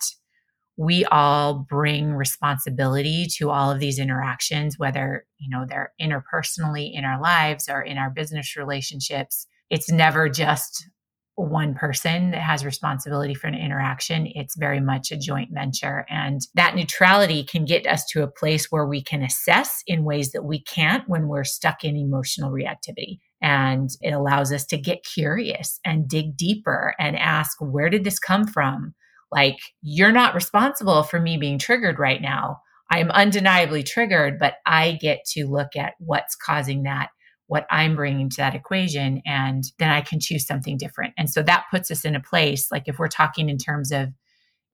we 0.76 1.04
all 1.04 1.54
bring 1.54 2.14
responsibility 2.14 3.26
to 3.36 3.50
all 3.50 3.70
of 3.70 3.78
these 3.78 3.98
interactions, 3.98 4.78
whether, 4.78 5.24
you 5.38 5.48
know, 5.48 5.64
they're 5.68 5.92
interpersonally 6.00 6.92
in 6.92 7.04
our 7.04 7.20
lives 7.20 7.68
or 7.68 7.80
in 7.80 7.96
our 7.96 8.10
business 8.10 8.56
relationships. 8.56 9.46
It's 9.70 9.90
never 9.90 10.28
just 10.28 10.88
one 11.34 11.74
person 11.74 12.30
that 12.32 12.42
has 12.42 12.64
responsibility 12.64 13.34
for 13.34 13.46
an 13.46 13.54
interaction. 13.54 14.26
It's 14.34 14.56
very 14.56 14.80
much 14.80 15.10
a 15.10 15.16
joint 15.16 15.50
venture. 15.52 16.04
And 16.10 16.40
that 16.54 16.74
neutrality 16.74 17.42
can 17.42 17.64
get 17.64 17.86
us 17.86 18.04
to 18.10 18.22
a 18.22 18.30
place 18.30 18.66
where 18.70 18.86
we 18.86 19.02
can 19.02 19.22
assess 19.22 19.82
in 19.86 20.04
ways 20.04 20.32
that 20.32 20.44
we 20.44 20.62
can't 20.62 21.08
when 21.08 21.28
we're 21.28 21.44
stuck 21.44 21.84
in 21.84 21.96
emotional 21.96 22.50
reactivity. 22.50 23.20
And 23.40 23.88
it 24.02 24.12
allows 24.12 24.52
us 24.52 24.66
to 24.66 24.76
get 24.76 25.04
curious 25.04 25.80
and 25.84 26.08
dig 26.08 26.36
deeper 26.36 26.94
and 26.98 27.16
ask, 27.16 27.56
where 27.60 27.88
did 27.88 28.04
this 28.04 28.18
come 28.18 28.46
from? 28.46 28.94
Like, 29.30 29.56
you're 29.80 30.12
not 30.12 30.34
responsible 30.34 31.02
for 31.02 31.18
me 31.18 31.38
being 31.38 31.58
triggered 31.58 31.98
right 31.98 32.20
now. 32.20 32.58
I'm 32.90 33.10
undeniably 33.10 33.82
triggered, 33.82 34.38
but 34.38 34.56
I 34.66 34.98
get 35.00 35.24
to 35.32 35.46
look 35.46 35.74
at 35.76 35.94
what's 35.98 36.36
causing 36.36 36.82
that 36.82 37.08
what 37.52 37.66
I'm 37.68 37.94
bringing 37.94 38.30
to 38.30 38.36
that 38.38 38.54
equation, 38.54 39.20
and 39.26 39.62
then 39.78 39.90
I 39.90 40.00
can 40.00 40.20
choose 40.20 40.46
something 40.46 40.78
different. 40.78 41.12
And 41.18 41.28
so 41.28 41.42
that 41.42 41.66
puts 41.70 41.90
us 41.90 42.02
in 42.02 42.14
a 42.14 42.20
place 42.20 42.72
like 42.72 42.84
if 42.86 42.98
we're 42.98 43.08
talking 43.08 43.50
in 43.50 43.58
terms 43.58 43.92
of 43.92 44.08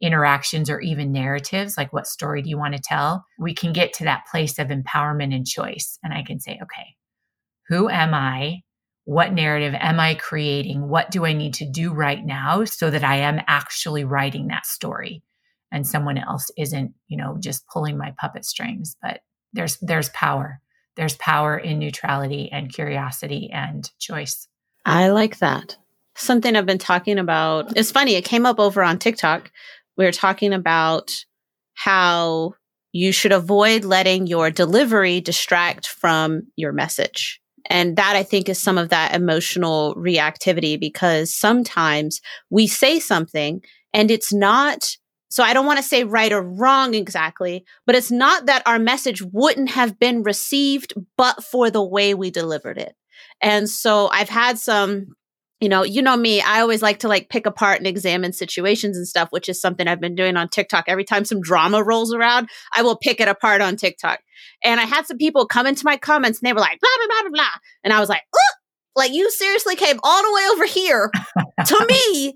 interactions 0.01 0.71
or 0.71 0.79
even 0.79 1.11
narratives, 1.11 1.77
like 1.77 1.93
what 1.93 2.07
story 2.07 2.41
do 2.41 2.49
you 2.49 2.57
want 2.57 2.77
to 2.77 2.81
tell, 2.81 3.25
we 3.37 3.53
can 3.53 3.73
get 3.73 3.93
to 3.95 4.05
that 4.05 4.27
place 4.31 4.61
of 4.61 4.69
empowerment 4.69 5.35
and 5.35 5.45
choice. 5.45 5.99
And 6.05 6.15
I 6.15 6.23
can 6.23 6.39
say, 6.39 6.53
okay, 6.53 6.95
who 7.67 7.89
am 7.89 8.15
I? 8.15 8.61
What 9.07 9.33
narrative 9.33 9.75
am 9.77 9.99
I 9.99 10.15
creating? 10.15 10.89
What 10.89 11.11
do 11.11 11.27
I 11.27 11.33
need 11.33 11.55
to 11.55 11.69
do 11.69 11.93
right 11.93 12.25
now 12.25 12.65
so 12.65 12.91
that 12.91 13.03
I 13.03 13.17
am 13.17 13.41
actually 13.49 14.05
writing 14.05 14.47
that 14.49 14.67
story? 14.67 15.25
And 15.73 15.85
someone 15.85 16.17
else 16.17 16.49
isn't, 16.57 16.93
you 17.09 17.17
know, 17.17 17.39
just 17.41 17.67
pulling 17.67 17.99
my 17.99 18.15
puppet 18.21 18.45
strings, 18.45 18.97
but 19.03 19.23
there's 19.53 19.79
there's 19.81 20.11
power 20.11 20.61
there's 20.99 21.17
power 21.17 21.57
in 21.57 21.79
neutrality 21.79 22.51
and 22.53 22.75
curiosity 22.75 23.49
and 23.53 23.89
choice. 24.01 24.49
I 24.85 25.09
like 25.09 25.39
that. 25.39 25.77
Something 26.17 26.57
I've 26.57 26.67
been 26.67 26.77
talking 26.77 27.19
about. 27.19 27.77
It's 27.77 27.93
funny, 27.93 28.17
it 28.17 28.25
came 28.25 28.45
up 28.45 28.59
over 28.59 28.83
on 28.83 28.99
TikTok. 28.99 29.51
We 29.97 30.05
were 30.05 30.13
talking 30.13 30.53
about 30.53 31.13
how 31.75 32.55
you 32.93 33.13
should 33.13 33.31
avoid 33.31 33.85
letting 33.85 34.27
your 34.27 34.51
delivery 34.51 35.21
distract 35.21 35.87
from 35.87 36.43
your 36.57 36.73
message. 36.73 37.41
And 37.67 37.97
that 37.97 38.17
I 38.17 38.25
think 38.25 38.49
is 38.49 38.61
some 38.61 38.77
of 38.77 38.89
that 38.89 39.15
emotional 39.15 39.95
reactivity 39.95 40.81
because 40.81 41.33
sometimes 41.33 42.21
we 42.51 42.67
say 42.67 42.99
something 42.99 43.63
and 43.93 44.11
it's 44.11 44.33
not 44.33 44.97
so 45.29 45.43
I 45.43 45.53
don't 45.53 45.67
want 45.67 45.79
to 45.79 45.83
say 45.83 46.05
right 46.05 46.33
or 46.33 46.43
wrong 46.43 46.95
exactly, 46.95 47.65
but 47.87 47.95
it's 47.95 48.11
not 48.11 48.47
that 48.47 48.63
our 48.67 48.79
message 48.79 49.23
wouldn't 49.23 49.71
have 49.71 49.99
been 49.99 50.23
received, 50.23 50.95
but 51.17 51.45
for 51.45 51.71
the 51.71 51.85
way 51.85 52.15
we 52.15 52.31
delivered 52.31 52.79
it. 52.79 52.95
And 53.43 53.69
so 53.69 54.09
I've 54.09 54.31
had 54.31 54.59
some, 54.59 55.09
you 55.61 55.69
know, 55.69 55.83
you 55.83 56.01
know 56.03 56.17
me, 56.17 56.41
I 56.41 56.61
always 56.61 56.83
like 56.83 57.01
to 57.01 57.09
like 57.09 57.29
pick 57.29 57.47
apart 57.47 57.79
and 57.79 57.87
examine 57.87 58.33
situations 58.33 58.97
and 58.97 59.07
stuff, 59.07 59.29
which 59.31 59.49
is 59.49 59.61
something 59.61 59.87
I've 59.87 60.01
been 60.01 60.15
doing 60.15 60.37
on 60.37 60.49
TikTok. 60.49 60.85
Every 60.89 61.05
time 61.05 61.25
some 61.25 61.41
drama 61.41 61.83
rolls 61.83 62.15
around, 62.15 62.49
I 62.75 62.83
will 62.83 62.97
pick 62.97 63.21
it 63.21 63.29
apart 63.29 63.61
on 63.61 63.77
TikTok. 63.77 64.21
And 64.65 64.81
I 64.81 64.85
had 64.85 65.07
some 65.07 65.19
people 65.19 65.47
come 65.47 65.67
into 65.67 65.85
my 65.85 65.97
comments 65.97 66.41
and 66.41 66.49
they 66.49 66.53
were 66.53 66.61
like, 66.61 66.81
blah, 66.81 66.91
blah, 66.97 67.07
blah, 67.07 67.23
blah, 67.23 67.37
blah. 67.37 67.61
And 67.85 67.93
I 67.93 68.01
was 68.01 68.09
like, 68.09 68.23
like 68.97 69.13
you 69.13 69.31
seriously 69.31 69.77
came 69.77 69.99
all 70.03 70.23
the 70.23 70.33
way 70.35 70.43
over 70.53 70.67
here 70.67 71.11
to 71.67 71.87
me 72.15 72.35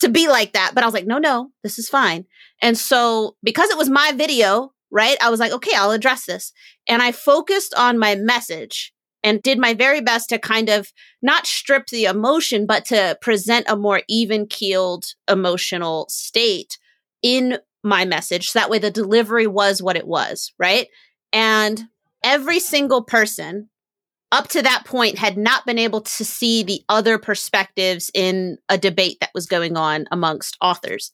to 0.00 0.08
be 0.08 0.28
like 0.28 0.52
that. 0.52 0.72
But 0.74 0.82
I 0.82 0.86
was 0.86 0.94
like, 0.94 1.06
no, 1.06 1.18
no, 1.18 1.50
this 1.62 1.78
is 1.78 1.88
fine. 1.88 2.24
And 2.62 2.76
so 2.76 3.36
because 3.42 3.70
it 3.70 3.78
was 3.78 3.90
my 3.90 4.12
video, 4.14 4.72
right? 4.90 5.16
I 5.20 5.30
was 5.30 5.40
like, 5.40 5.52
okay, 5.52 5.76
I'll 5.76 5.90
address 5.90 6.26
this. 6.26 6.52
And 6.88 7.02
I 7.02 7.12
focused 7.12 7.74
on 7.74 7.98
my 7.98 8.14
message 8.14 8.92
and 9.22 9.42
did 9.42 9.58
my 9.58 9.74
very 9.74 10.00
best 10.00 10.28
to 10.28 10.38
kind 10.38 10.68
of 10.68 10.92
not 11.20 11.46
strip 11.46 11.86
the 11.88 12.04
emotion, 12.04 12.66
but 12.66 12.84
to 12.86 13.18
present 13.20 13.66
a 13.68 13.76
more 13.76 14.02
even 14.08 14.46
keeled 14.46 15.04
emotional 15.28 16.06
state 16.08 16.78
in 17.22 17.58
my 17.82 18.04
message. 18.04 18.50
So 18.50 18.58
that 18.58 18.70
way 18.70 18.78
the 18.78 18.90
delivery 18.90 19.46
was 19.46 19.82
what 19.82 19.96
it 19.96 20.06
was, 20.06 20.52
right? 20.58 20.86
And 21.32 21.84
every 22.22 22.60
single 22.60 23.02
person 23.02 23.68
up 24.30 24.48
to 24.48 24.62
that 24.62 24.84
point 24.84 25.18
had 25.18 25.36
not 25.36 25.64
been 25.64 25.78
able 25.78 26.02
to 26.02 26.24
see 26.24 26.62
the 26.62 26.82
other 26.88 27.18
perspectives 27.18 28.10
in 28.14 28.58
a 28.68 28.76
debate 28.76 29.18
that 29.20 29.30
was 29.34 29.46
going 29.46 29.76
on 29.76 30.06
amongst 30.10 30.56
authors. 30.60 31.12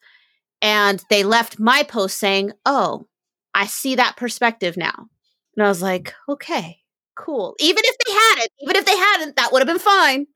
And 0.61 1.03
they 1.11 1.23
left 1.23 1.59
my 1.59 1.83
post 1.83 2.19
saying, 2.19 2.53
Oh, 2.65 3.07
I 3.55 3.67
see 3.67 3.95
that 3.95 4.17
perspective 4.17 4.77
now. 4.77 5.09
And 5.57 5.65
I 5.65 5.69
was 5.69 5.81
like, 5.81 6.13
okay, 6.29 6.79
cool. 7.15 7.55
Even 7.61 7.83
if 7.85 7.97
they 8.05 8.13
hadn't, 8.13 8.51
even 8.61 8.77
if 8.77 8.85
they 8.85 8.97
hadn't, 8.97 9.37
that 9.37 9.53
would 9.53 9.61
have 9.61 9.69
been 9.69 9.79
fine. 9.79 10.27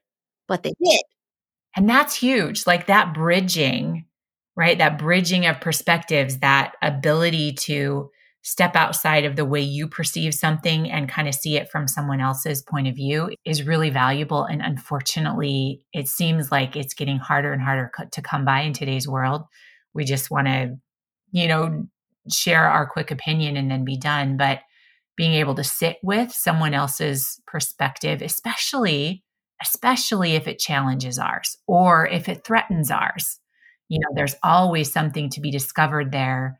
But 0.46 0.62
they 0.62 0.72
did. 0.82 1.00
And 1.76 1.88
that's 1.88 2.14
huge. 2.14 2.66
Like 2.66 2.86
that 2.86 3.12
bridging, 3.12 4.06
right? 4.56 4.78
That 4.78 4.98
bridging 4.98 5.46
of 5.46 5.60
perspectives, 5.60 6.38
that 6.38 6.74
ability 6.80 7.54
to 7.54 8.10
step 8.48 8.74
outside 8.74 9.26
of 9.26 9.36
the 9.36 9.44
way 9.44 9.60
you 9.60 9.86
perceive 9.86 10.32
something 10.32 10.90
and 10.90 11.06
kind 11.06 11.28
of 11.28 11.34
see 11.34 11.58
it 11.58 11.70
from 11.70 11.86
someone 11.86 12.18
else's 12.18 12.62
point 12.62 12.88
of 12.88 12.96
view 12.96 13.30
is 13.44 13.66
really 13.66 13.90
valuable. 13.90 14.42
And 14.42 14.62
unfortunately, 14.62 15.82
it 15.92 16.08
seems 16.08 16.50
like 16.50 16.74
it's 16.74 16.94
getting 16.94 17.18
harder 17.18 17.52
and 17.52 17.60
harder 17.60 17.92
to 18.10 18.22
come 18.22 18.46
by 18.46 18.62
in 18.62 18.72
today's 18.72 19.06
world. 19.06 19.42
We 19.92 20.06
just 20.06 20.30
want 20.30 20.46
to, 20.46 20.78
you 21.30 21.46
know, 21.46 21.88
share 22.32 22.66
our 22.66 22.86
quick 22.86 23.10
opinion 23.10 23.58
and 23.58 23.70
then 23.70 23.84
be 23.84 23.98
done. 23.98 24.38
But 24.38 24.60
being 25.14 25.34
able 25.34 25.54
to 25.56 25.64
sit 25.64 25.98
with 26.02 26.32
someone 26.32 26.72
else's 26.72 27.42
perspective, 27.46 28.22
especially, 28.22 29.24
especially 29.62 30.36
if 30.36 30.48
it 30.48 30.58
challenges 30.58 31.18
ours 31.18 31.58
or 31.66 32.06
if 32.06 32.30
it 32.30 32.46
threatens 32.46 32.90
ours, 32.90 33.40
you 33.90 33.98
know, 33.98 34.08
there's 34.14 34.36
always 34.42 34.90
something 34.90 35.28
to 35.28 35.40
be 35.42 35.50
discovered 35.50 36.12
there 36.12 36.58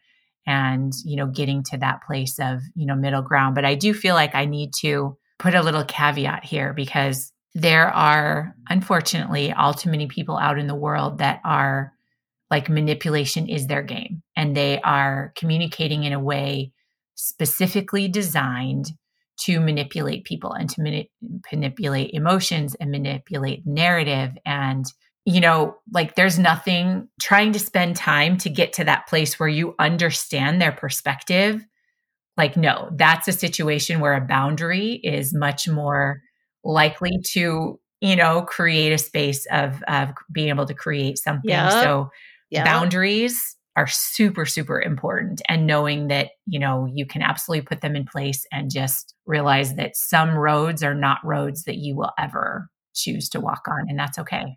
and 0.49 0.93
you 1.05 1.17
know 1.17 1.27
getting 1.27 1.63
to 1.63 1.77
that 1.77 2.01
place 2.05 2.41
of 2.41 2.61
you 2.75 2.87
know 2.87 2.97
middle 2.97 3.23
ground. 3.23 3.55
But 3.55 3.65
i 3.65 3.75
do 3.75 3.95
feel 3.95 4.15
like 4.15 4.35
i 4.35 4.47
need 4.47 4.73
to 4.81 5.17
put 5.39 5.55
a 5.55 5.63
little 5.63 5.85
caveat 5.85 6.45
here 6.45 6.73
because 6.73 7.33
there 7.55 7.89
are 7.89 8.55
unfortunately 8.69 9.53
all 9.53 9.75
too 9.75 9.91
many 9.91 10.07
people 10.07 10.37
out 10.37 10.59
in 10.59 10.67
the 10.67 10.75
world 10.75 11.19
that 11.19 11.41
are 11.45 11.93
like 12.51 12.69
manipulation 12.69 13.49
is 13.49 13.67
their 13.67 13.83
game. 13.83 14.23
And 14.37 14.57
they 14.57 14.81
are 14.81 15.33
communicating 15.37 16.05
in 16.05 16.13
a 16.13 16.21
way 16.21 16.73
specifically 17.15 18.09
designed 18.09 18.87
to 19.41 19.61
manipulate 19.61 20.25
people 20.25 20.53
and 20.53 20.69
to 20.71 20.83
mani- 20.83 21.11
manipulate 21.53 22.11
emotions 22.13 22.75
and 22.75 22.91
manipulate 22.91 23.67
narrative 23.67 24.33
and 24.45 24.85
you 25.29 25.43
know, 25.43 25.77
like 25.93 26.15
there's 26.15 26.39
nothing 26.39 27.07
trying 27.21 27.53
to 27.53 27.59
spend 27.59 27.95
time 27.97 28.39
to 28.39 28.49
get 28.49 28.73
to 28.73 28.85
that 28.85 29.07
place 29.07 29.39
where 29.39 29.49
you 29.49 29.75
understand 29.79 30.59
their 30.59 30.73
perspective. 30.73 31.63
Like, 32.39 32.57
no, 32.57 32.89
that's 32.95 33.29
a 33.29 33.33
situation 33.33 34.01
where 34.01 34.15
a 34.15 34.23
boundary 34.23 34.95
is 35.05 35.35
much 35.35 35.69
more 35.69 36.23
likely 36.65 37.21
to, 37.33 37.79
you 38.01 38.17
know, 38.17 38.41
create 38.41 38.91
a 38.91 38.97
space 38.97 39.45
of 39.53 39.83
of 39.87 40.15
being 40.33 40.49
able 40.49 40.65
to 40.65 40.73
create 40.73 41.19
something. 41.19 41.51
Yep. 41.51 41.73
So 41.73 42.09
yep. 42.49 42.65
boundaries 42.65 43.55
are 43.77 43.87
super, 43.87 44.47
super 44.47 44.81
important. 44.81 45.43
And 45.47 45.67
knowing 45.67 46.09
that, 46.09 46.31
you 46.47 46.59
know, 46.59 46.89
you 46.91 47.05
can 47.05 47.21
absolutely 47.21 47.67
put 47.67 47.83
them 47.83 47.97
in 47.97 48.07
place 48.07 48.47
and 48.51 48.71
just 48.71 49.15
realize 49.27 49.75
that 49.75 49.95
some 49.95 50.31
roads 50.31 50.83
are 50.83 50.95
not 50.95 51.19
roads 51.23 51.65
that 51.65 51.77
you 51.77 51.97
will 51.97 52.13
ever 52.19 52.71
choose 52.95 53.29
to 53.29 53.41
walk 53.41 53.69
on. 53.69 53.91
And 53.91 53.99
that's 53.99 54.19
okay. 54.19 54.57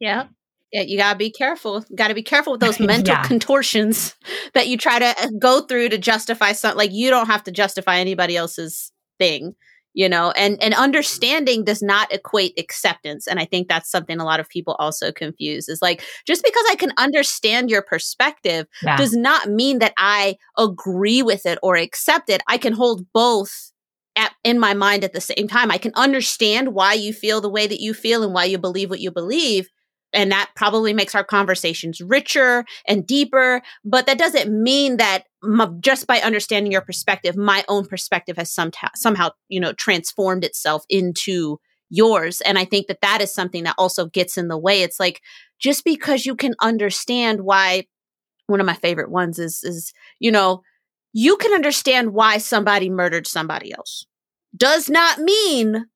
Yeah. 0.00 0.26
Yeah, 0.72 0.82
you 0.82 0.96
gotta 0.96 1.18
be 1.18 1.30
careful. 1.30 1.84
Got 1.94 2.08
to 2.08 2.14
be 2.14 2.22
careful 2.22 2.52
with 2.52 2.60
those 2.60 2.80
mental 2.80 3.14
yeah. 3.14 3.22
contortions 3.22 4.14
that 4.54 4.68
you 4.68 4.76
try 4.76 4.98
to 4.98 5.06
uh, 5.06 5.28
go 5.38 5.62
through 5.62 5.88
to 5.90 5.98
justify 5.98 6.52
something. 6.52 6.78
Like 6.78 6.92
you 6.92 7.10
don't 7.10 7.26
have 7.26 7.44
to 7.44 7.50
justify 7.50 7.98
anybody 7.98 8.36
else's 8.36 8.92
thing, 9.18 9.56
you 9.94 10.08
know. 10.08 10.30
And 10.36 10.62
and 10.62 10.74
understanding 10.74 11.64
does 11.64 11.82
not 11.82 12.12
equate 12.12 12.56
acceptance. 12.56 13.26
And 13.26 13.40
I 13.40 13.46
think 13.46 13.68
that's 13.68 13.90
something 13.90 14.20
a 14.20 14.24
lot 14.24 14.38
of 14.38 14.48
people 14.48 14.76
also 14.78 15.10
confuse. 15.10 15.68
Is 15.68 15.82
like 15.82 16.04
just 16.24 16.44
because 16.44 16.64
I 16.70 16.76
can 16.76 16.92
understand 16.96 17.68
your 17.68 17.82
perspective 17.82 18.66
yeah. 18.82 18.96
does 18.96 19.16
not 19.16 19.48
mean 19.50 19.80
that 19.80 19.94
I 19.98 20.36
agree 20.56 21.22
with 21.22 21.46
it 21.46 21.58
or 21.64 21.74
accept 21.76 22.30
it. 22.30 22.42
I 22.46 22.58
can 22.58 22.74
hold 22.74 23.06
both 23.12 23.72
at, 24.14 24.32
in 24.44 24.60
my 24.60 24.74
mind 24.74 25.02
at 25.02 25.14
the 25.14 25.20
same 25.20 25.48
time. 25.48 25.72
I 25.72 25.78
can 25.78 25.92
understand 25.96 26.74
why 26.74 26.92
you 26.92 27.12
feel 27.12 27.40
the 27.40 27.50
way 27.50 27.66
that 27.66 27.80
you 27.80 27.92
feel 27.92 28.22
and 28.22 28.32
why 28.32 28.44
you 28.44 28.58
believe 28.58 28.88
what 28.88 29.00
you 29.00 29.10
believe 29.10 29.68
and 30.12 30.32
that 30.32 30.50
probably 30.56 30.92
makes 30.92 31.14
our 31.14 31.24
conversations 31.24 32.00
richer 32.00 32.64
and 32.86 33.06
deeper 33.06 33.62
but 33.84 34.06
that 34.06 34.18
doesn't 34.18 34.50
mean 34.50 34.96
that 34.96 35.24
just 35.80 36.06
by 36.06 36.18
understanding 36.18 36.72
your 36.72 36.80
perspective 36.80 37.36
my 37.36 37.64
own 37.68 37.86
perspective 37.86 38.36
has 38.36 38.52
somehow 38.52 38.88
somehow 38.94 39.30
you 39.48 39.60
know 39.60 39.72
transformed 39.72 40.44
itself 40.44 40.84
into 40.88 41.58
yours. 41.90 42.40
And 42.42 42.58
i 42.58 42.64
think 42.64 42.86
that 42.86 43.02
that 43.02 43.20
is 43.20 43.34
something 43.34 43.64
that 43.64 43.74
also 43.76 44.06
gets 44.06 44.38
in 44.38 44.48
the 44.48 44.58
way. 44.58 44.82
It's 44.82 45.00
like 45.00 45.20
just 45.58 45.84
because 45.84 46.24
you 46.24 46.34
can 46.34 46.54
understand 46.60 47.42
why 47.42 47.86
one 48.46 48.60
of 48.60 48.66
my 48.66 48.74
favorite 48.74 49.10
ones 49.10 49.38
is 49.38 49.62
is 49.62 49.92
you 50.18 50.30
know 50.30 50.62
you 51.12 51.36
can 51.36 51.52
understand 51.52 52.12
why 52.12 52.38
somebody 52.38 52.88
murdered 52.88 53.26
somebody 53.26 53.72
else 53.74 54.06
does 54.56 54.88
not 54.88 55.18
mean 55.18 55.86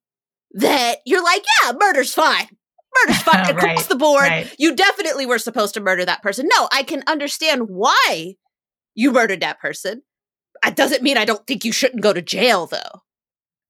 that 0.52 0.98
you're 1.04 1.24
like 1.24 1.44
yeah 1.62 1.72
murder's 1.72 2.14
fine 2.14 2.48
murder 3.02 3.18
spot 3.18 3.50
across 3.50 3.86
the 3.86 3.96
board. 3.96 4.22
right. 4.22 4.54
You 4.58 4.74
definitely 4.74 5.26
were 5.26 5.38
supposed 5.38 5.74
to 5.74 5.80
murder 5.80 6.04
that 6.04 6.22
person. 6.22 6.48
No, 6.52 6.68
I 6.72 6.82
can 6.82 7.02
understand 7.06 7.68
why 7.68 8.36
you 8.94 9.12
murdered 9.12 9.40
that 9.40 9.60
person. 9.60 10.02
That 10.62 10.76
doesn't 10.76 11.02
mean 11.02 11.18
I 11.18 11.24
don't 11.24 11.46
think 11.46 11.64
you 11.64 11.72
shouldn't 11.72 12.02
go 12.02 12.12
to 12.12 12.22
jail, 12.22 12.66
though. 12.66 13.02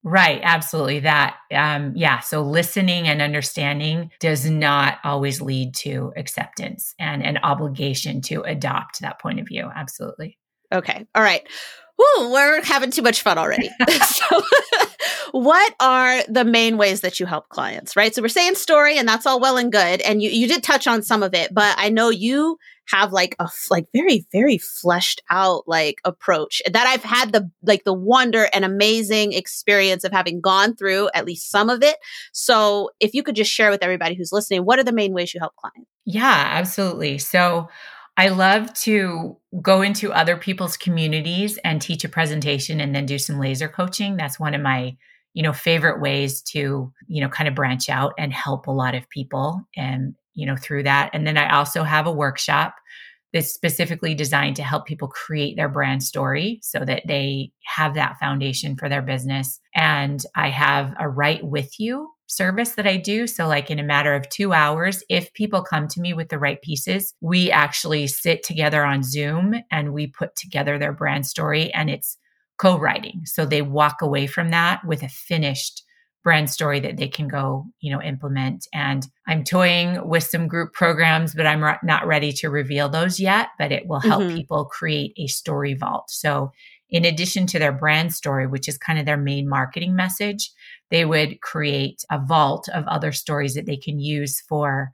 Right, 0.07 0.41
absolutely. 0.43 1.01
That, 1.01 1.37
um, 1.51 1.95
yeah. 1.97 2.21
So 2.21 2.43
listening 2.43 3.09
and 3.09 3.23
understanding 3.23 4.11
does 4.21 4.49
not 4.49 4.99
always 5.03 5.41
lead 5.41 5.75
to 5.77 6.13
acceptance 6.17 6.95
and 6.99 7.25
an 7.25 7.39
obligation 7.39 8.21
to 8.23 8.43
adopt 8.43 9.01
that 9.01 9.19
point 9.19 9.41
of 9.41 9.49
view. 9.49 9.71
Absolutely. 9.75 10.39
Okay. 10.71 11.07
All 11.15 11.23
right. 11.23 11.49
Woo, 11.99 12.33
we're 12.33 12.63
having 12.65 12.91
too 12.91 13.03
much 13.03 13.23
fun 13.23 13.39
already. 13.39 13.71
so, 14.07 14.43
what 15.33 15.75
are 15.81 16.23
the 16.29 16.45
main 16.45 16.77
ways 16.77 17.01
that 17.03 17.21
you 17.21 17.27
help 17.27 17.49
clients, 17.49 17.97
right? 17.97 18.15
So 18.15 18.23
we're 18.23 18.29
saying 18.29 18.57
story 18.57 18.99
and 18.99 19.09
that's 19.09 19.27
all 19.27 19.41
well 19.41 19.57
and 19.57 19.71
good. 19.71 20.01
And 20.01 20.23
you, 20.23 20.31
you 20.31 20.49
did 20.49 20.63
touch 20.63 20.87
on 20.87 21.03
some 21.03 21.23
of 21.23 21.35
it, 21.35 21.53
but 21.53 21.75
I 21.79 21.89
know 21.89 22.11
you 22.11 22.59
have 22.89 23.13
like 23.13 23.35
a 23.39 23.49
like 23.71 23.87
very 23.95 24.27
very 24.31 24.59
fleshed 24.59 25.23
out 25.31 25.65
like 25.67 26.01
approach 26.05 26.61
that 26.71 26.87
I've 26.87 27.03
had 27.03 27.33
the 27.33 27.51
like 27.63 27.85
the 27.85 27.95
wonder 27.95 28.49
and 28.53 28.65
amazing 28.65 29.33
experience 29.33 30.05
of 30.05 30.13
having 30.13 30.41
gone 30.41 30.77
through 30.77 31.09
at 31.15 31.25
least 31.25 31.51
some 31.51 31.71
of 31.71 31.83
it. 31.83 31.97
So 32.33 32.91
if 33.01 33.15
you 33.15 33.23
could 33.23 33.37
just 33.37 33.51
share 33.51 33.71
with 33.71 33.83
everybody 33.83 34.15
who's 34.15 34.33
listening, 34.33 34.65
what 34.65 34.79
are 34.79 34.85
the 34.85 34.93
main 34.93 35.13
ways 35.15 35.33
you 35.33 35.41
help 35.41 35.57
clients? 35.57 35.91
Yeah, 36.05 36.45
absolutely. 36.53 37.19
So 37.19 37.69
I 38.17 38.29
love 38.29 38.73
to 38.75 39.37
go 39.61 39.83
into 39.83 40.13
other 40.13 40.37
people's 40.37 40.77
communities 40.77 41.59
and 41.65 41.83
teach 41.83 42.05
a 42.05 42.09
presentation 42.09 42.81
and 42.81 42.95
then 42.95 43.07
do 43.07 43.19
some 43.19 43.41
laser 43.41 43.69
coaching. 43.69 44.17
That's 44.17 44.39
one 44.39 44.55
of 44.55 44.61
my, 44.61 44.97
you 45.33 45.43
know, 45.43 45.53
favorite 45.53 46.01
ways 46.01 46.41
to, 46.43 46.93
you 47.09 47.21
know, 47.21 47.29
kind 47.29 47.49
of 47.49 47.57
branch 47.57 47.89
out 47.89 48.13
and 48.19 48.33
help 48.33 48.67
a 48.67 48.73
lot 48.73 48.95
of 48.95 49.09
people 49.11 49.63
and, 49.77 50.15
you 50.35 50.47
know, 50.47 50.57
through 50.57 50.85
that. 50.85 51.11
And 51.13 51.27
then 51.27 51.37
I 51.37 51.57
also 51.57 51.83
have 51.83 52.07
a 52.07 52.13
workshop 52.13 52.77
that's 53.33 53.53
specifically 53.53 54.15
designed 54.15 54.55
to 54.57 54.63
help 54.63 54.87
people 54.87 55.09
create 55.09 55.57
their 55.57 55.69
brand 55.69 56.05
story 56.05 56.61
so 56.63 56.85
that 56.85 57.03
they 57.09 57.51
have 57.65 57.95
that 57.95 58.17
foundation 58.21 58.77
for 58.77 58.89
their 58.89 59.03
business. 59.03 59.59
And 59.75 60.25
I 60.37 60.51
have 60.51 60.95
a 61.01 61.09
write 61.09 61.45
with 61.45 61.81
you 61.81 62.14
service 62.27 62.71
that 62.73 62.87
I 62.87 62.97
do. 62.97 63.27
So, 63.27 63.47
like 63.47 63.71
in 63.71 63.79
a 63.79 63.83
matter 63.85 64.15
of 64.15 64.29
two 64.29 64.53
hours, 64.53 65.03
if 65.09 65.33
people 65.35 65.63
come 65.63 65.89
to 65.89 66.01
me 66.01 66.13
with 66.15 66.29
the 66.29 66.39
right 66.39 66.61
pieces, 66.63 67.15
we 67.21 67.51
actually 67.51 68.07
sit 68.07 68.43
together 68.43 68.85
on 68.85 69.03
Zoom 69.03 69.55
and 69.71 69.93
we 69.93 70.07
put 70.07 70.35
together 70.37 70.79
their 70.79 70.93
brand 70.93 71.27
story 71.27 71.73
and 71.73 71.91
it's 71.91 72.17
co 72.59 72.79
writing. 72.79 73.23
So 73.25 73.45
they 73.45 73.63
walk 73.63 74.01
away 74.03 74.27
from 74.27 74.51
that 74.51 74.85
with 74.85 75.03
a 75.03 75.09
finished 75.09 75.83
brand 76.23 76.49
story 76.49 76.81
that 76.81 76.97
they 76.97 77.07
can 77.07 77.29
go, 77.29 77.67
you 77.81 77.93
know, 77.93 78.01
implement. 78.01 78.67
And 78.73 79.07
I'm 79.27 79.45
toying 79.45 80.09
with 80.09 80.23
some 80.23 80.49
group 80.49 80.73
programs, 80.73 81.35
but 81.35 81.47
I'm 81.47 81.61
not 81.83 82.07
ready 82.07 82.33
to 82.33 82.49
reveal 82.49 82.89
those 82.89 83.21
yet, 83.21 83.49
but 83.59 83.73
it 83.73 83.87
will 83.87 84.01
help 84.01 84.23
Mhm. 84.23 84.35
people 84.35 84.65
create 84.65 85.13
a 85.19 85.27
story 85.27 85.75
vault. 85.75 86.11
So 86.11 86.51
in 86.91 87.05
addition 87.05 87.47
to 87.47 87.59
their 87.59 87.73
brand 87.73 88.13
story, 88.13 88.47
which 88.47 88.69
is 88.69 88.79
kind 88.79 88.99
of 88.99 89.07
their 89.07 89.17
main 89.17 89.49
marketing 89.49 89.97
message, 89.97 90.51
they 90.91 91.05
would 91.05 91.41
create 91.41 92.05
a 92.11 92.19
vault 92.19 92.69
of 92.73 92.87
other 92.87 93.13
stories 93.13 93.55
that 93.55 93.67
they 93.67 93.77
can 93.77 93.99
use 93.99 94.41
for 94.49 94.91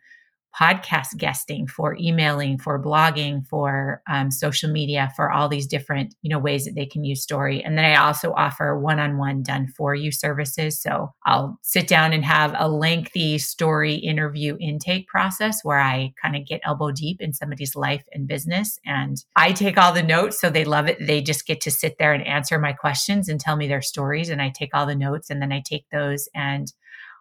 podcast 0.59 1.16
guesting, 1.16 1.66
for 1.66 1.97
emailing, 1.97 2.59
for 2.59 2.83
blogging, 2.83 3.47
for 3.47 4.02
um, 4.11 4.30
social 4.30 4.71
media, 4.71 5.11
for 5.16 5.30
all 5.30 5.49
these 5.49 5.66
different 5.66 6.14
you 6.23 6.30
know 6.30 6.38
ways 6.38 6.64
that 6.64 6.75
they 6.75 6.87
can 6.87 7.04
use 7.04 7.23
story. 7.23 7.62
And 7.62 7.76
then 7.76 7.85
I 7.85 7.95
also 7.97 8.33
offer 8.33 8.78
one-on-one 8.78 9.42
done 9.42 9.69
for 9.76 9.95
you 9.95 10.12
services. 10.12 10.80
So 10.80 11.12
I'll 11.25 11.59
sit 11.62 11.87
down 11.88 12.12
and 12.12 12.25
have 12.25 12.54
a 12.59 12.69
lengthy 12.69 13.38
story 13.38 13.95
interview 13.95 14.57
intake 14.61 15.07
process 15.09 15.61
where 15.62 15.80
I 15.80 16.12
kind 16.23 16.37
of 16.37 16.47
get 16.47 16.61
elbow 16.64 16.90
deep 16.90 17.21
in 17.21 17.33
somebody's 17.33 17.76
life 17.76 18.04
and 18.12 18.26
business, 18.26 18.78
and 18.85 19.16
I 19.37 19.52
take 19.52 19.78
all 19.78 19.92
the 19.92 20.02
notes, 20.02 20.40
so 20.40 20.50
they 20.50 20.64
love 20.64 20.88
it. 20.88 20.99
They 21.07 21.23
just 21.23 21.47
get 21.47 21.61
to 21.62 21.71
sit 21.71 21.97
there 21.99 22.12
and 22.12 22.26
answer 22.26 22.59
my 22.59 22.73
questions 22.73 23.28
and 23.28 23.41
tell 23.41 23.56
me 23.56 23.69
their 23.69 23.82
stories, 23.82 24.28
and 24.28 24.43
I 24.43 24.50
take 24.50 24.71
all 24.75 24.86
the 24.86 24.95
notes, 24.95 25.30
and 25.30 25.41
then 25.41 25.52
I 25.52 25.63
take 25.65 25.86
those 25.91 26.28
and 26.34 26.73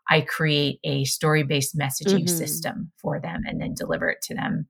I 0.10 0.22
create 0.22 0.80
a 0.84 1.04
story 1.06 1.44
based 1.44 1.78
messaging 1.78 2.24
Mhm. 2.24 2.30
system 2.30 2.92
for 2.98 3.20
them 3.20 3.44
and 3.46 3.62
then 3.62 3.74
deliver 3.76 4.10
it 4.10 4.22
to 4.24 4.36
them 4.36 4.68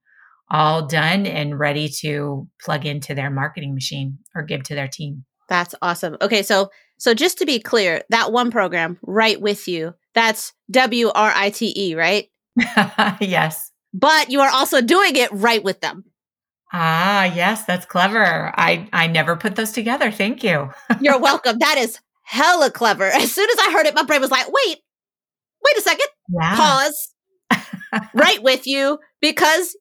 all 0.52 0.88
done 0.88 1.25
and 1.28 1.60
ready 1.60 1.88
to 1.88 2.47
plug 2.63 2.86
into 2.86 3.13
their 3.13 3.30
marketing 3.30 3.73
machine 3.73 4.17
or 4.36 4.41
give 4.41 4.63
to 4.63 4.75
their 4.75 4.88
team. 4.88 5.23
That's 5.47 5.75
awesome. 5.82 6.17
Okay, 6.21 6.43
so 6.43 6.69
so 6.97 7.13
just 7.13 7.38
to 7.38 7.45
be 7.45 7.60
clear, 7.60 8.04
that 8.10 8.32
one 8.34 8.52
program, 8.52 8.97
right 9.04 9.39
with 9.39 9.67
you, 9.67 9.93
that's 10.13 10.54
W 10.71 11.10
R 11.13 11.32
I 11.36 11.49
T 11.52 11.73
E, 11.75 11.95
right? 11.95 12.28
yes. 13.21 13.71
But 13.93 14.30
you 14.30 14.41
are 14.41 14.49
also 14.52 14.82
doing 14.82 15.15
it 15.15 15.32
right 15.32 15.63
with 15.63 15.80
them. 15.82 16.04
Ah, 16.73 17.23
yes, 17.23 17.65
that's 17.65 17.86
clever. 17.86 18.52
I 18.56 18.88
I 18.93 19.08
never 19.08 19.36
put 19.36 19.56
those 19.56 19.71
together. 19.71 20.12
Thank 20.12 20.43
you. 20.43 20.71
You're 21.02 21.19
welcome. 21.19 21.58
That 21.60 21.78
is 21.78 21.99
hella 22.23 22.69
clever. 22.69 23.06
As 23.06 23.32
soon 23.32 23.49
as 23.49 23.58
I 23.67 23.71
heard 23.71 23.86
it, 23.88 23.95
my 23.95 24.04
brain 24.04 24.21
was 24.21 24.30
like, 24.32 24.47
wait, 24.52 24.78
wait 25.63 25.78
a 25.78 25.82
second, 25.82 26.08
Yeah. 26.30 26.56
pause, 26.56 27.13
right 28.13 28.41
with 28.43 28.67
you, 28.67 29.00
because 29.22 29.76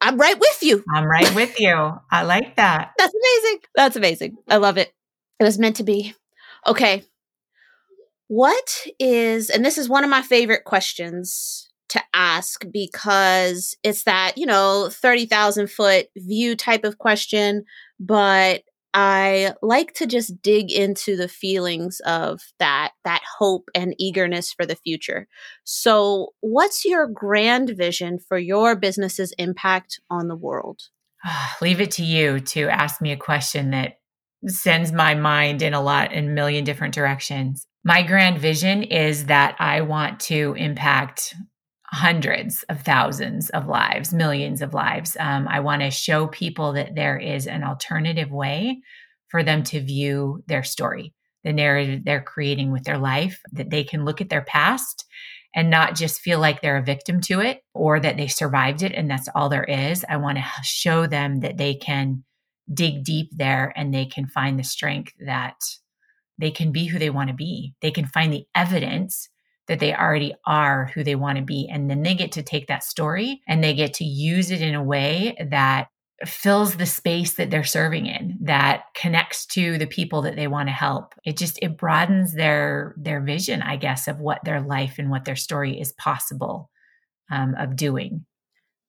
I'm 0.00 0.16
right 0.18 0.38
with 0.38 0.58
you. 0.62 0.82
I'm 0.92 1.04
right 1.04 1.32
with 1.34 1.60
you. 1.60 1.92
I 2.10 2.22
like 2.22 2.56
that. 2.56 2.92
That's 2.98 3.14
amazing. 3.14 3.60
That's 3.76 3.96
amazing. 3.96 4.36
I 4.48 4.56
love 4.56 4.78
it. 4.78 4.92
It 5.38 5.44
was 5.44 5.58
meant 5.58 5.76
to 5.76 5.84
be. 5.84 6.14
Okay. 6.66 7.04
What 8.28 8.86
is, 8.98 9.50
and 9.50 9.64
this 9.64 9.76
is 9.78 9.88
one 9.88 10.04
of 10.04 10.10
my 10.10 10.22
favorite 10.22 10.64
questions 10.64 11.68
to 11.90 12.02
ask 12.14 12.64
because 12.72 13.76
it's 13.82 14.04
that, 14.04 14.38
you 14.38 14.46
know, 14.46 14.88
30,000 14.90 15.70
foot 15.70 16.06
view 16.16 16.56
type 16.56 16.84
of 16.84 16.96
question, 16.98 17.64
but 18.00 18.62
I 18.94 19.54
like 19.62 19.94
to 19.94 20.06
just 20.06 20.42
dig 20.42 20.70
into 20.70 21.16
the 21.16 21.28
feelings 21.28 22.00
of 22.04 22.40
that 22.58 22.92
that 23.04 23.22
hope 23.38 23.68
and 23.74 23.94
eagerness 23.98 24.52
for 24.52 24.66
the 24.66 24.76
future. 24.76 25.28
So, 25.64 26.34
what's 26.40 26.84
your 26.84 27.06
grand 27.06 27.70
vision 27.70 28.18
for 28.18 28.38
your 28.38 28.76
business's 28.76 29.32
impact 29.38 30.00
on 30.10 30.28
the 30.28 30.36
world? 30.36 30.82
Ah, 31.24 31.56
leave 31.62 31.80
it 31.80 31.92
to 31.92 32.04
you 32.04 32.40
to 32.40 32.68
ask 32.68 33.00
me 33.00 33.12
a 33.12 33.16
question 33.16 33.70
that 33.70 33.98
sends 34.46 34.92
my 34.92 35.14
mind 35.14 35.62
in 35.62 35.72
a 35.72 35.80
lot 35.80 36.12
in 36.12 36.26
a 36.26 36.32
million 36.32 36.64
different 36.64 36.94
directions. 36.94 37.66
My 37.84 38.02
grand 38.02 38.38
vision 38.38 38.82
is 38.82 39.26
that 39.26 39.56
I 39.58 39.80
want 39.82 40.20
to 40.20 40.54
impact 40.58 41.34
hundreds 41.92 42.64
of 42.70 42.82
thousands 42.82 43.50
of 43.50 43.66
lives, 43.66 44.14
millions 44.14 44.62
of 44.62 44.72
lives. 44.72 45.16
Um, 45.20 45.46
I 45.46 45.60
want 45.60 45.82
to 45.82 45.90
show 45.90 46.26
people 46.26 46.72
that 46.72 46.94
there 46.94 47.18
is 47.18 47.46
an 47.46 47.62
alternative 47.62 48.30
way 48.30 48.80
for 49.28 49.42
them 49.42 49.62
to 49.64 49.80
view 49.80 50.42
their 50.46 50.62
story, 50.62 51.12
the 51.44 51.52
narrative 51.52 52.04
they're 52.04 52.22
creating 52.22 52.72
with 52.72 52.84
their 52.84 52.98
life, 52.98 53.40
that 53.52 53.70
they 53.70 53.84
can 53.84 54.06
look 54.06 54.22
at 54.22 54.30
their 54.30 54.42
past 54.42 55.04
and 55.54 55.68
not 55.68 55.94
just 55.94 56.22
feel 56.22 56.38
like 56.38 56.62
they're 56.62 56.78
a 56.78 56.82
victim 56.82 57.20
to 57.20 57.40
it 57.40 57.60
or 57.74 58.00
that 58.00 58.16
they 58.16 58.26
survived 58.26 58.82
it 58.82 58.92
and 58.92 59.10
that's 59.10 59.28
all 59.34 59.50
there 59.50 59.64
is. 59.64 60.02
I 60.08 60.16
want 60.16 60.38
to 60.38 60.44
show 60.62 61.06
them 61.06 61.40
that 61.40 61.58
they 61.58 61.74
can 61.74 62.24
dig 62.72 63.04
deep 63.04 63.28
there 63.32 63.70
and 63.76 63.92
they 63.92 64.06
can 64.06 64.26
find 64.28 64.58
the 64.58 64.64
strength 64.64 65.12
that 65.26 65.60
they 66.38 66.50
can 66.50 66.72
be 66.72 66.86
who 66.86 66.98
they 66.98 67.10
want 67.10 67.28
to 67.28 67.34
be. 67.34 67.74
They 67.82 67.90
can 67.90 68.06
find 68.06 68.32
the 68.32 68.46
evidence 68.54 69.28
that 69.68 69.80
they 69.80 69.94
already 69.94 70.34
are 70.46 70.90
who 70.94 71.04
they 71.04 71.14
want 71.14 71.38
to 71.38 71.44
be. 71.44 71.68
And 71.70 71.88
then 71.88 72.02
they 72.02 72.14
get 72.14 72.32
to 72.32 72.42
take 72.42 72.66
that 72.66 72.84
story 72.84 73.42
and 73.46 73.62
they 73.62 73.74
get 73.74 73.94
to 73.94 74.04
use 74.04 74.50
it 74.50 74.60
in 74.60 74.74
a 74.74 74.82
way 74.82 75.36
that 75.50 75.88
fills 76.24 76.76
the 76.76 76.86
space 76.86 77.34
that 77.34 77.50
they're 77.50 77.64
serving 77.64 78.06
in 78.06 78.38
that 78.40 78.84
connects 78.94 79.46
to 79.46 79.78
the 79.78 79.86
people 79.86 80.22
that 80.22 80.36
they 80.36 80.46
want 80.46 80.68
to 80.68 80.72
help 80.72 81.14
it 81.24 81.36
just 81.36 81.58
it 81.62 81.76
broadens 81.76 82.34
their 82.34 82.94
their 82.96 83.20
vision 83.20 83.60
i 83.62 83.76
guess 83.76 84.06
of 84.06 84.20
what 84.20 84.38
their 84.44 84.60
life 84.60 84.98
and 84.98 85.10
what 85.10 85.24
their 85.24 85.36
story 85.36 85.80
is 85.80 85.92
possible 85.92 86.70
um, 87.30 87.54
of 87.58 87.74
doing 87.74 88.24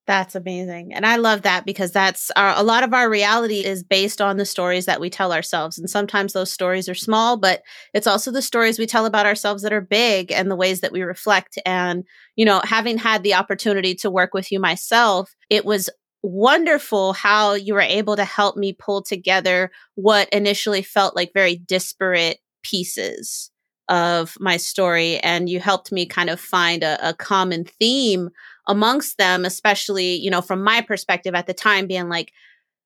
That's 0.05 0.35
amazing. 0.35 0.93
And 0.93 1.05
I 1.05 1.15
love 1.15 1.43
that 1.43 1.65
because 1.65 1.93
that's 1.93 2.29
our, 2.31 2.53
a 2.57 2.63
lot 2.63 2.83
of 2.83 2.93
our 2.93 3.09
reality 3.09 3.63
is 3.63 3.83
based 3.83 4.19
on 4.19 4.35
the 4.35 4.45
stories 4.45 4.85
that 4.85 4.99
we 4.99 5.09
tell 5.09 5.31
ourselves. 5.31 5.77
And 5.77 5.89
sometimes 5.89 6.33
those 6.33 6.51
stories 6.51 6.89
are 6.89 6.95
small, 6.95 7.37
but 7.37 7.61
it's 7.93 8.07
also 8.07 8.29
the 8.29 8.41
stories 8.41 8.77
we 8.77 8.85
tell 8.85 9.05
about 9.05 9.25
ourselves 9.25 9.63
that 9.63 9.71
are 9.71 9.79
big 9.79 10.29
and 10.29 10.51
the 10.51 10.57
ways 10.57 10.81
that 10.81 10.91
we 10.91 11.03
reflect. 11.03 11.57
And, 11.65 12.03
you 12.35 12.43
know, 12.43 12.61
having 12.65 12.97
had 12.97 13.23
the 13.23 13.35
opportunity 13.35 13.95
to 13.95 14.11
work 14.11 14.33
with 14.33 14.51
you 14.51 14.59
myself, 14.59 15.33
it 15.49 15.63
was 15.63 15.89
wonderful 16.21 17.13
how 17.13 17.53
you 17.53 17.73
were 17.73 17.79
able 17.81 18.17
to 18.17 18.25
help 18.25 18.57
me 18.57 18.73
pull 18.73 19.03
together 19.03 19.71
what 19.95 20.27
initially 20.29 20.81
felt 20.81 21.15
like 21.15 21.31
very 21.33 21.55
disparate 21.55 22.39
pieces 22.61 23.51
of 23.89 24.35
my 24.39 24.57
story. 24.57 25.17
And 25.19 25.49
you 25.49 25.59
helped 25.59 25.91
me 25.91 26.05
kind 26.05 26.29
of 26.29 26.39
find 26.39 26.83
a, 26.83 27.09
a 27.09 27.13
common 27.13 27.65
theme 27.65 28.29
amongst 28.67 29.17
them, 29.17 29.45
especially, 29.45 30.15
you 30.15 30.29
know, 30.29 30.41
from 30.41 30.63
my 30.63 30.81
perspective 30.81 31.35
at 31.35 31.47
the 31.47 31.53
time, 31.53 31.87
being 31.87 32.09
like, 32.09 32.31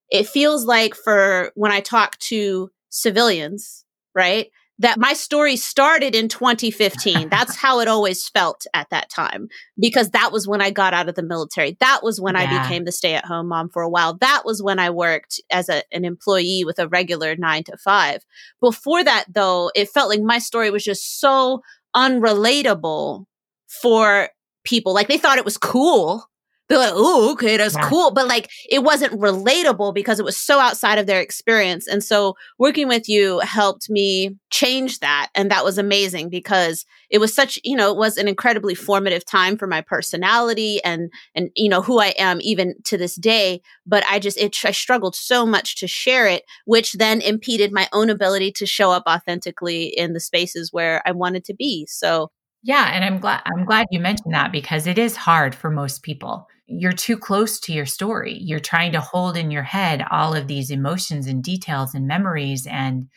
it 0.10 0.28
feels 0.28 0.66
like 0.66 0.96
for 0.96 1.52
when 1.56 1.72
I 1.72 1.82
talk 1.82 2.18
to 2.20 2.70
civilians, 2.90 3.86
right? 4.16 4.48
that 4.80 5.00
my 5.00 5.14
story 5.14 5.56
started 5.56 6.16
in 6.16 6.28
2015. 6.28 7.30
That's 7.30 7.56
how 7.62 7.80
it 7.80 7.88
always 7.88 8.28
felt 8.30 8.66
at 8.74 8.90
that 8.92 9.10
time 9.10 9.48
because 9.80 10.12
that 10.12 10.32
was 10.32 10.48
when 10.48 10.62
I 10.62 10.70
got 10.70 10.94
out 10.94 11.10
of 11.10 11.16
the 11.16 11.24
military. 11.24 11.78
That 11.80 12.02
was 12.04 12.22
when 12.22 12.36
yeah. 12.36 12.42
I 12.42 12.62
became 12.62 12.86
the 12.86 12.92
stay 12.92 13.16
at 13.16 13.26
home 13.26 13.48
mom 13.48 13.70
for 13.70 13.82
a 13.82 13.90
while. 13.90 14.18
That 14.18 14.44
was 14.46 14.62
when 14.62 14.80
I 14.80 14.90
worked 14.90 15.42
as 15.52 15.70
a, 15.70 15.84
an 15.92 16.06
employee 16.06 16.64
with 16.66 16.80
a 16.80 16.88
regular 16.88 17.36
nine 17.36 17.64
to 17.66 17.78
five. 17.78 18.24
Before 18.62 19.04
that, 19.04 19.26
though, 19.30 19.72
it 19.76 19.90
felt 19.90 20.10
like 20.10 20.22
my 20.22 20.40
story 20.40 20.70
was 20.70 20.84
just 20.84 21.20
so 21.20 21.62
unrelatable 21.96 23.26
for 23.68 24.30
people. 24.68 24.94
Like 24.94 25.08
they 25.08 25.18
thought 25.18 25.38
it 25.38 25.46
was 25.46 25.58
cool 25.58 26.30
they're 26.68 26.78
like, 26.78 26.94
oh, 26.94 27.32
okay, 27.32 27.56
that's 27.56 27.78
cool. 27.78 28.12
But 28.12 28.28
like 28.28 28.50
it 28.70 28.84
wasn't 28.84 29.14
relatable 29.14 29.94
because 29.94 30.20
it 30.20 30.26
was 30.26 30.38
so 30.38 30.60
outside 30.60 30.98
of 30.98 31.08
their 31.08 31.22
experience. 31.22 31.88
And 31.88 32.04
so 32.04 32.36
working 32.60 32.88
with 32.88 33.08
you 33.08 33.40
helped 33.40 33.90
me 33.90 34.36
change 34.50 35.00
that. 35.00 35.30
And 35.34 35.50
that 35.50 35.64
was 35.64 35.78
amazing 35.78 36.30
because 36.30 36.86
it 37.10 37.20
was 37.20 37.34
such, 37.34 37.58
you 37.64 37.76
know, 37.76 37.92
it 37.92 37.98
was 37.98 38.18
an 38.18 38.28
incredibly 38.28 38.76
formative 38.76 39.24
time 39.24 39.58
for 39.58 39.66
my 39.66 39.80
personality 39.80 40.84
and, 40.84 41.10
and, 41.34 41.52
you 41.56 41.70
know, 41.70 41.82
who 41.82 42.00
I 42.00 42.14
am 42.18 42.40
even 42.42 42.76
to 42.86 42.98
this 42.98 43.16
day. 43.16 43.62
But 43.86 44.04
I 44.10 44.20
just, 44.20 44.38
it, 44.38 44.58
I 44.66 44.72
struggled 44.72 45.16
so 45.16 45.46
much 45.46 45.78
to 45.78 45.88
share 45.88 46.28
it, 46.28 46.44
which 46.66 46.94
then 46.94 47.22
impeded 47.22 47.72
my 47.72 47.88
own 47.94 48.10
ability 48.10 48.52
to 48.54 48.66
show 48.66 48.92
up 48.92 49.04
authentically 49.08 49.86
in 49.86 50.12
the 50.12 50.20
spaces 50.20 50.74
where 50.74 51.02
I 51.06 51.14
wanted 51.14 51.46
to 51.46 51.54
be. 51.54 51.86
So 51.90 52.30
yeah, 52.64 52.92
and 52.94 53.06
I'm 53.06 53.20
glad 53.20 53.42
I'm 53.46 53.66
glad 53.66 53.88
you 53.92 54.00
mentioned 54.00 54.34
that 54.34 54.52
because 54.52 54.88
it 54.88 54.98
is 54.98 55.16
hard 55.16 55.54
for 55.56 55.70
most 55.70 56.04
people. 56.04 56.48
You're 56.66 56.92
too 56.92 57.18
close 57.18 57.60
to 57.62 57.74
your 57.74 57.86
story. 57.86 58.38
You're 58.42 58.60
trying 58.60 58.92
to 58.94 59.00
hold 59.00 59.38
in 59.38 59.52
your 59.52 59.64
head 59.64 60.04
all 60.12 60.36
of 60.36 60.48
these 60.48 60.72
emotions 60.72 61.28
and 61.28 61.44
details 61.44 61.94
and 61.94 62.08
memories 62.08 62.68
and 62.70 63.08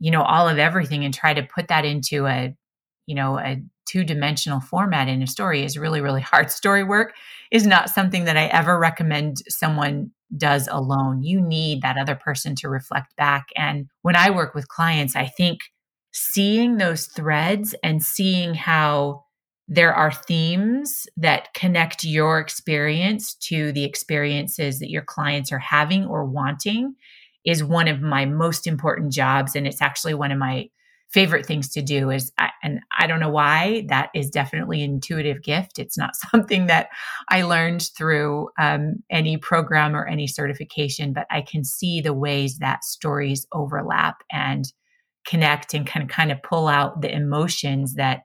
you 0.00 0.10
know 0.10 0.22
all 0.22 0.48
of 0.48 0.58
everything 0.58 1.04
and 1.04 1.12
try 1.12 1.34
to 1.34 1.42
put 1.42 1.68
that 1.68 1.84
into 1.84 2.26
a 2.26 2.54
you 3.06 3.14
know 3.14 3.38
a 3.38 3.62
two-dimensional 3.86 4.60
format 4.60 5.08
in 5.08 5.22
a 5.22 5.26
story 5.26 5.64
is 5.64 5.78
really 5.78 6.00
really 6.00 6.20
hard. 6.32 6.50
Story 6.50 6.84
work 6.84 7.14
is 7.50 7.66
not 7.66 7.90
something 7.90 8.24
that 8.24 8.36
I 8.36 8.46
ever 8.46 8.78
recommend 8.78 9.38
someone 9.48 10.12
does 10.36 10.68
alone. 10.70 11.22
You 11.22 11.40
need 11.40 11.82
that 11.82 11.98
other 11.98 12.14
person 12.14 12.54
to 12.56 12.68
reflect 12.68 13.16
back 13.16 13.48
and 13.56 13.88
when 14.02 14.16
I 14.16 14.30
work 14.30 14.54
with 14.54 14.68
clients, 14.68 15.16
I 15.16 15.26
think 15.26 15.60
seeing 16.12 16.76
those 16.76 17.06
threads 17.06 17.74
and 17.82 18.02
seeing 18.02 18.54
how 18.54 19.24
there 19.68 19.94
are 19.94 20.12
themes 20.12 21.06
that 21.16 21.52
connect 21.52 22.02
your 22.02 22.38
experience 22.38 23.34
to 23.34 23.70
the 23.72 23.84
experiences 23.84 24.78
that 24.78 24.90
your 24.90 25.02
clients 25.02 25.52
are 25.52 25.58
having 25.58 26.06
or 26.06 26.24
wanting 26.24 26.94
is 27.44 27.62
one 27.62 27.86
of 27.86 28.00
my 28.00 28.24
most 28.24 28.66
important 28.66 29.12
jobs 29.12 29.54
and 29.54 29.66
it's 29.66 29.82
actually 29.82 30.14
one 30.14 30.32
of 30.32 30.38
my 30.38 30.68
favorite 31.10 31.46
things 31.46 31.70
to 31.70 31.80
do 31.80 32.10
is 32.10 32.32
and 32.62 32.80
i 32.98 33.06
don't 33.06 33.20
know 33.20 33.30
why 33.30 33.86
that 33.88 34.10
is 34.14 34.28
definitely 34.28 34.82
an 34.82 34.92
intuitive 34.92 35.42
gift. 35.42 35.78
It's 35.78 35.96
not 35.96 36.16
something 36.30 36.66
that 36.66 36.88
i 37.28 37.42
learned 37.42 37.88
through 37.96 38.48
um, 38.58 38.96
any 39.10 39.36
program 39.36 39.94
or 39.94 40.06
any 40.06 40.26
certification 40.26 41.12
but 41.12 41.26
i 41.30 41.42
can 41.42 41.64
see 41.64 42.00
the 42.00 42.14
ways 42.14 42.58
that 42.58 42.84
stories 42.84 43.46
overlap 43.52 44.22
and 44.32 44.72
connect 45.28 45.74
and 45.74 45.86
can 45.86 46.02
kind 46.02 46.10
of 46.10 46.16
kind 46.16 46.32
of 46.32 46.42
pull 46.42 46.68
out 46.68 47.00
the 47.00 47.12
emotions 47.12 47.94
that 47.94 48.22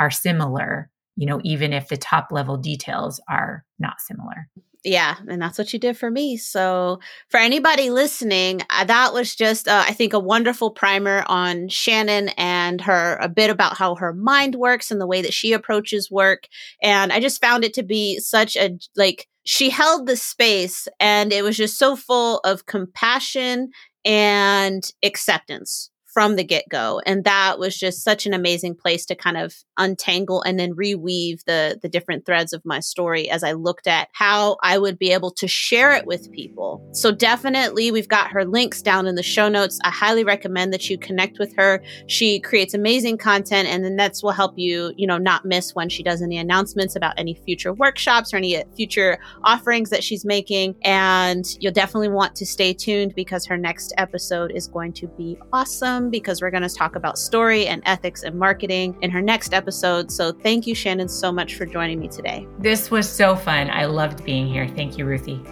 are 0.00 0.10
similar, 0.10 0.90
you 1.16 1.26
know, 1.26 1.40
even 1.44 1.72
if 1.72 1.88
the 1.88 1.96
top 1.96 2.28
level 2.30 2.56
details 2.56 3.20
are 3.28 3.64
not 3.78 4.00
similar. 4.00 4.48
Yeah, 4.84 5.16
and 5.28 5.42
that's 5.42 5.58
what 5.58 5.72
you 5.72 5.80
did 5.80 5.96
for 5.96 6.10
me. 6.10 6.36
So, 6.36 7.00
for 7.28 7.38
anybody 7.38 7.90
listening, 7.90 8.62
uh, 8.70 8.84
that 8.84 9.12
was 9.12 9.34
just, 9.34 9.66
uh, 9.66 9.84
I 9.86 9.92
think, 9.92 10.12
a 10.12 10.20
wonderful 10.20 10.70
primer 10.70 11.24
on 11.26 11.68
Shannon 11.68 12.28
and 12.36 12.80
her, 12.82 13.18
a 13.20 13.28
bit 13.28 13.50
about 13.50 13.76
how 13.76 13.96
her 13.96 14.12
mind 14.12 14.54
works 14.54 14.92
and 14.92 15.00
the 15.00 15.06
way 15.06 15.22
that 15.22 15.34
she 15.34 15.52
approaches 15.52 16.08
work. 16.08 16.46
And 16.80 17.12
I 17.12 17.18
just 17.18 17.40
found 17.40 17.64
it 17.64 17.74
to 17.74 17.82
be 17.82 18.20
such 18.20 18.54
a, 18.54 18.78
like, 18.94 19.26
she 19.44 19.70
held 19.70 20.06
the 20.06 20.16
space 20.16 20.86
and 21.00 21.32
it 21.32 21.42
was 21.42 21.56
just 21.56 21.78
so 21.78 21.96
full 21.96 22.38
of 22.44 22.66
compassion 22.66 23.70
and 24.04 24.88
acceptance 25.02 25.90
from 26.16 26.36
the 26.36 26.44
get 26.44 26.66
go. 26.70 26.98
And 27.04 27.24
that 27.24 27.58
was 27.58 27.76
just 27.76 28.02
such 28.02 28.24
an 28.24 28.32
amazing 28.32 28.74
place 28.74 29.04
to 29.04 29.14
kind 29.14 29.36
of 29.36 29.54
untangle 29.76 30.40
and 30.40 30.58
then 30.58 30.74
reweave 30.74 31.44
the, 31.44 31.78
the 31.82 31.90
different 31.90 32.24
threads 32.24 32.54
of 32.54 32.64
my 32.64 32.80
story 32.80 33.28
as 33.28 33.44
I 33.44 33.52
looked 33.52 33.86
at 33.86 34.08
how 34.14 34.56
I 34.62 34.78
would 34.78 34.98
be 34.98 35.12
able 35.12 35.30
to 35.32 35.46
share 35.46 35.92
it 35.92 36.06
with 36.06 36.32
people. 36.32 36.82
So 36.94 37.12
definitely 37.12 37.90
we've 37.90 38.08
got 38.08 38.30
her 38.30 38.46
links 38.46 38.80
down 38.80 39.06
in 39.06 39.14
the 39.14 39.22
show 39.22 39.50
notes. 39.50 39.78
I 39.84 39.90
highly 39.90 40.24
recommend 40.24 40.72
that 40.72 40.88
you 40.88 40.96
connect 40.96 41.38
with 41.38 41.54
her. 41.56 41.82
She 42.06 42.40
creates 42.40 42.72
amazing 42.72 43.18
content 43.18 43.68
and 43.68 43.84
then 43.84 43.96
that's 43.96 44.22
will 44.22 44.30
help 44.30 44.54
you, 44.56 44.94
you 44.96 45.06
know, 45.06 45.18
not 45.18 45.44
miss 45.44 45.74
when 45.74 45.90
she 45.90 46.02
does 46.02 46.22
any 46.22 46.38
announcements 46.38 46.96
about 46.96 47.12
any 47.18 47.34
future 47.34 47.74
workshops 47.74 48.32
or 48.32 48.38
any 48.38 48.56
uh, 48.56 48.64
future 48.74 49.18
offerings 49.44 49.90
that 49.90 50.02
she's 50.02 50.24
making. 50.24 50.76
And 50.82 51.44
you'll 51.60 51.74
definitely 51.74 52.08
want 52.08 52.34
to 52.36 52.46
stay 52.46 52.72
tuned 52.72 53.14
because 53.14 53.44
her 53.44 53.58
next 53.58 53.92
episode 53.98 54.50
is 54.52 54.66
going 54.66 54.94
to 54.94 55.08
be 55.08 55.36
awesome 55.52 56.05
because 56.10 56.40
we're 56.40 56.50
going 56.50 56.62
to 56.62 56.74
talk 56.74 56.96
about 56.96 57.18
story 57.18 57.66
and 57.66 57.82
ethics 57.84 58.22
and 58.22 58.38
marketing 58.38 58.96
in 59.02 59.10
her 59.10 59.22
next 59.22 59.52
episode. 59.54 60.10
So 60.10 60.32
thank 60.32 60.66
you, 60.66 60.74
Shannon, 60.74 61.08
so 61.08 61.30
much 61.32 61.54
for 61.54 61.66
joining 61.66 62.00
me 62.00 62.08
today. 62.08 62.46
This 62.58 62.90
was 62.90 63.08
so 63.08 63.36
fun. 63.36 63.70
I 63.70 63.86
loved 63.86 64.24
being 64.24 64.46
here. 64.46 64.68
Thank 64.68 64.98
you, 64.98 65.04
Ruthie. 65.04 65.42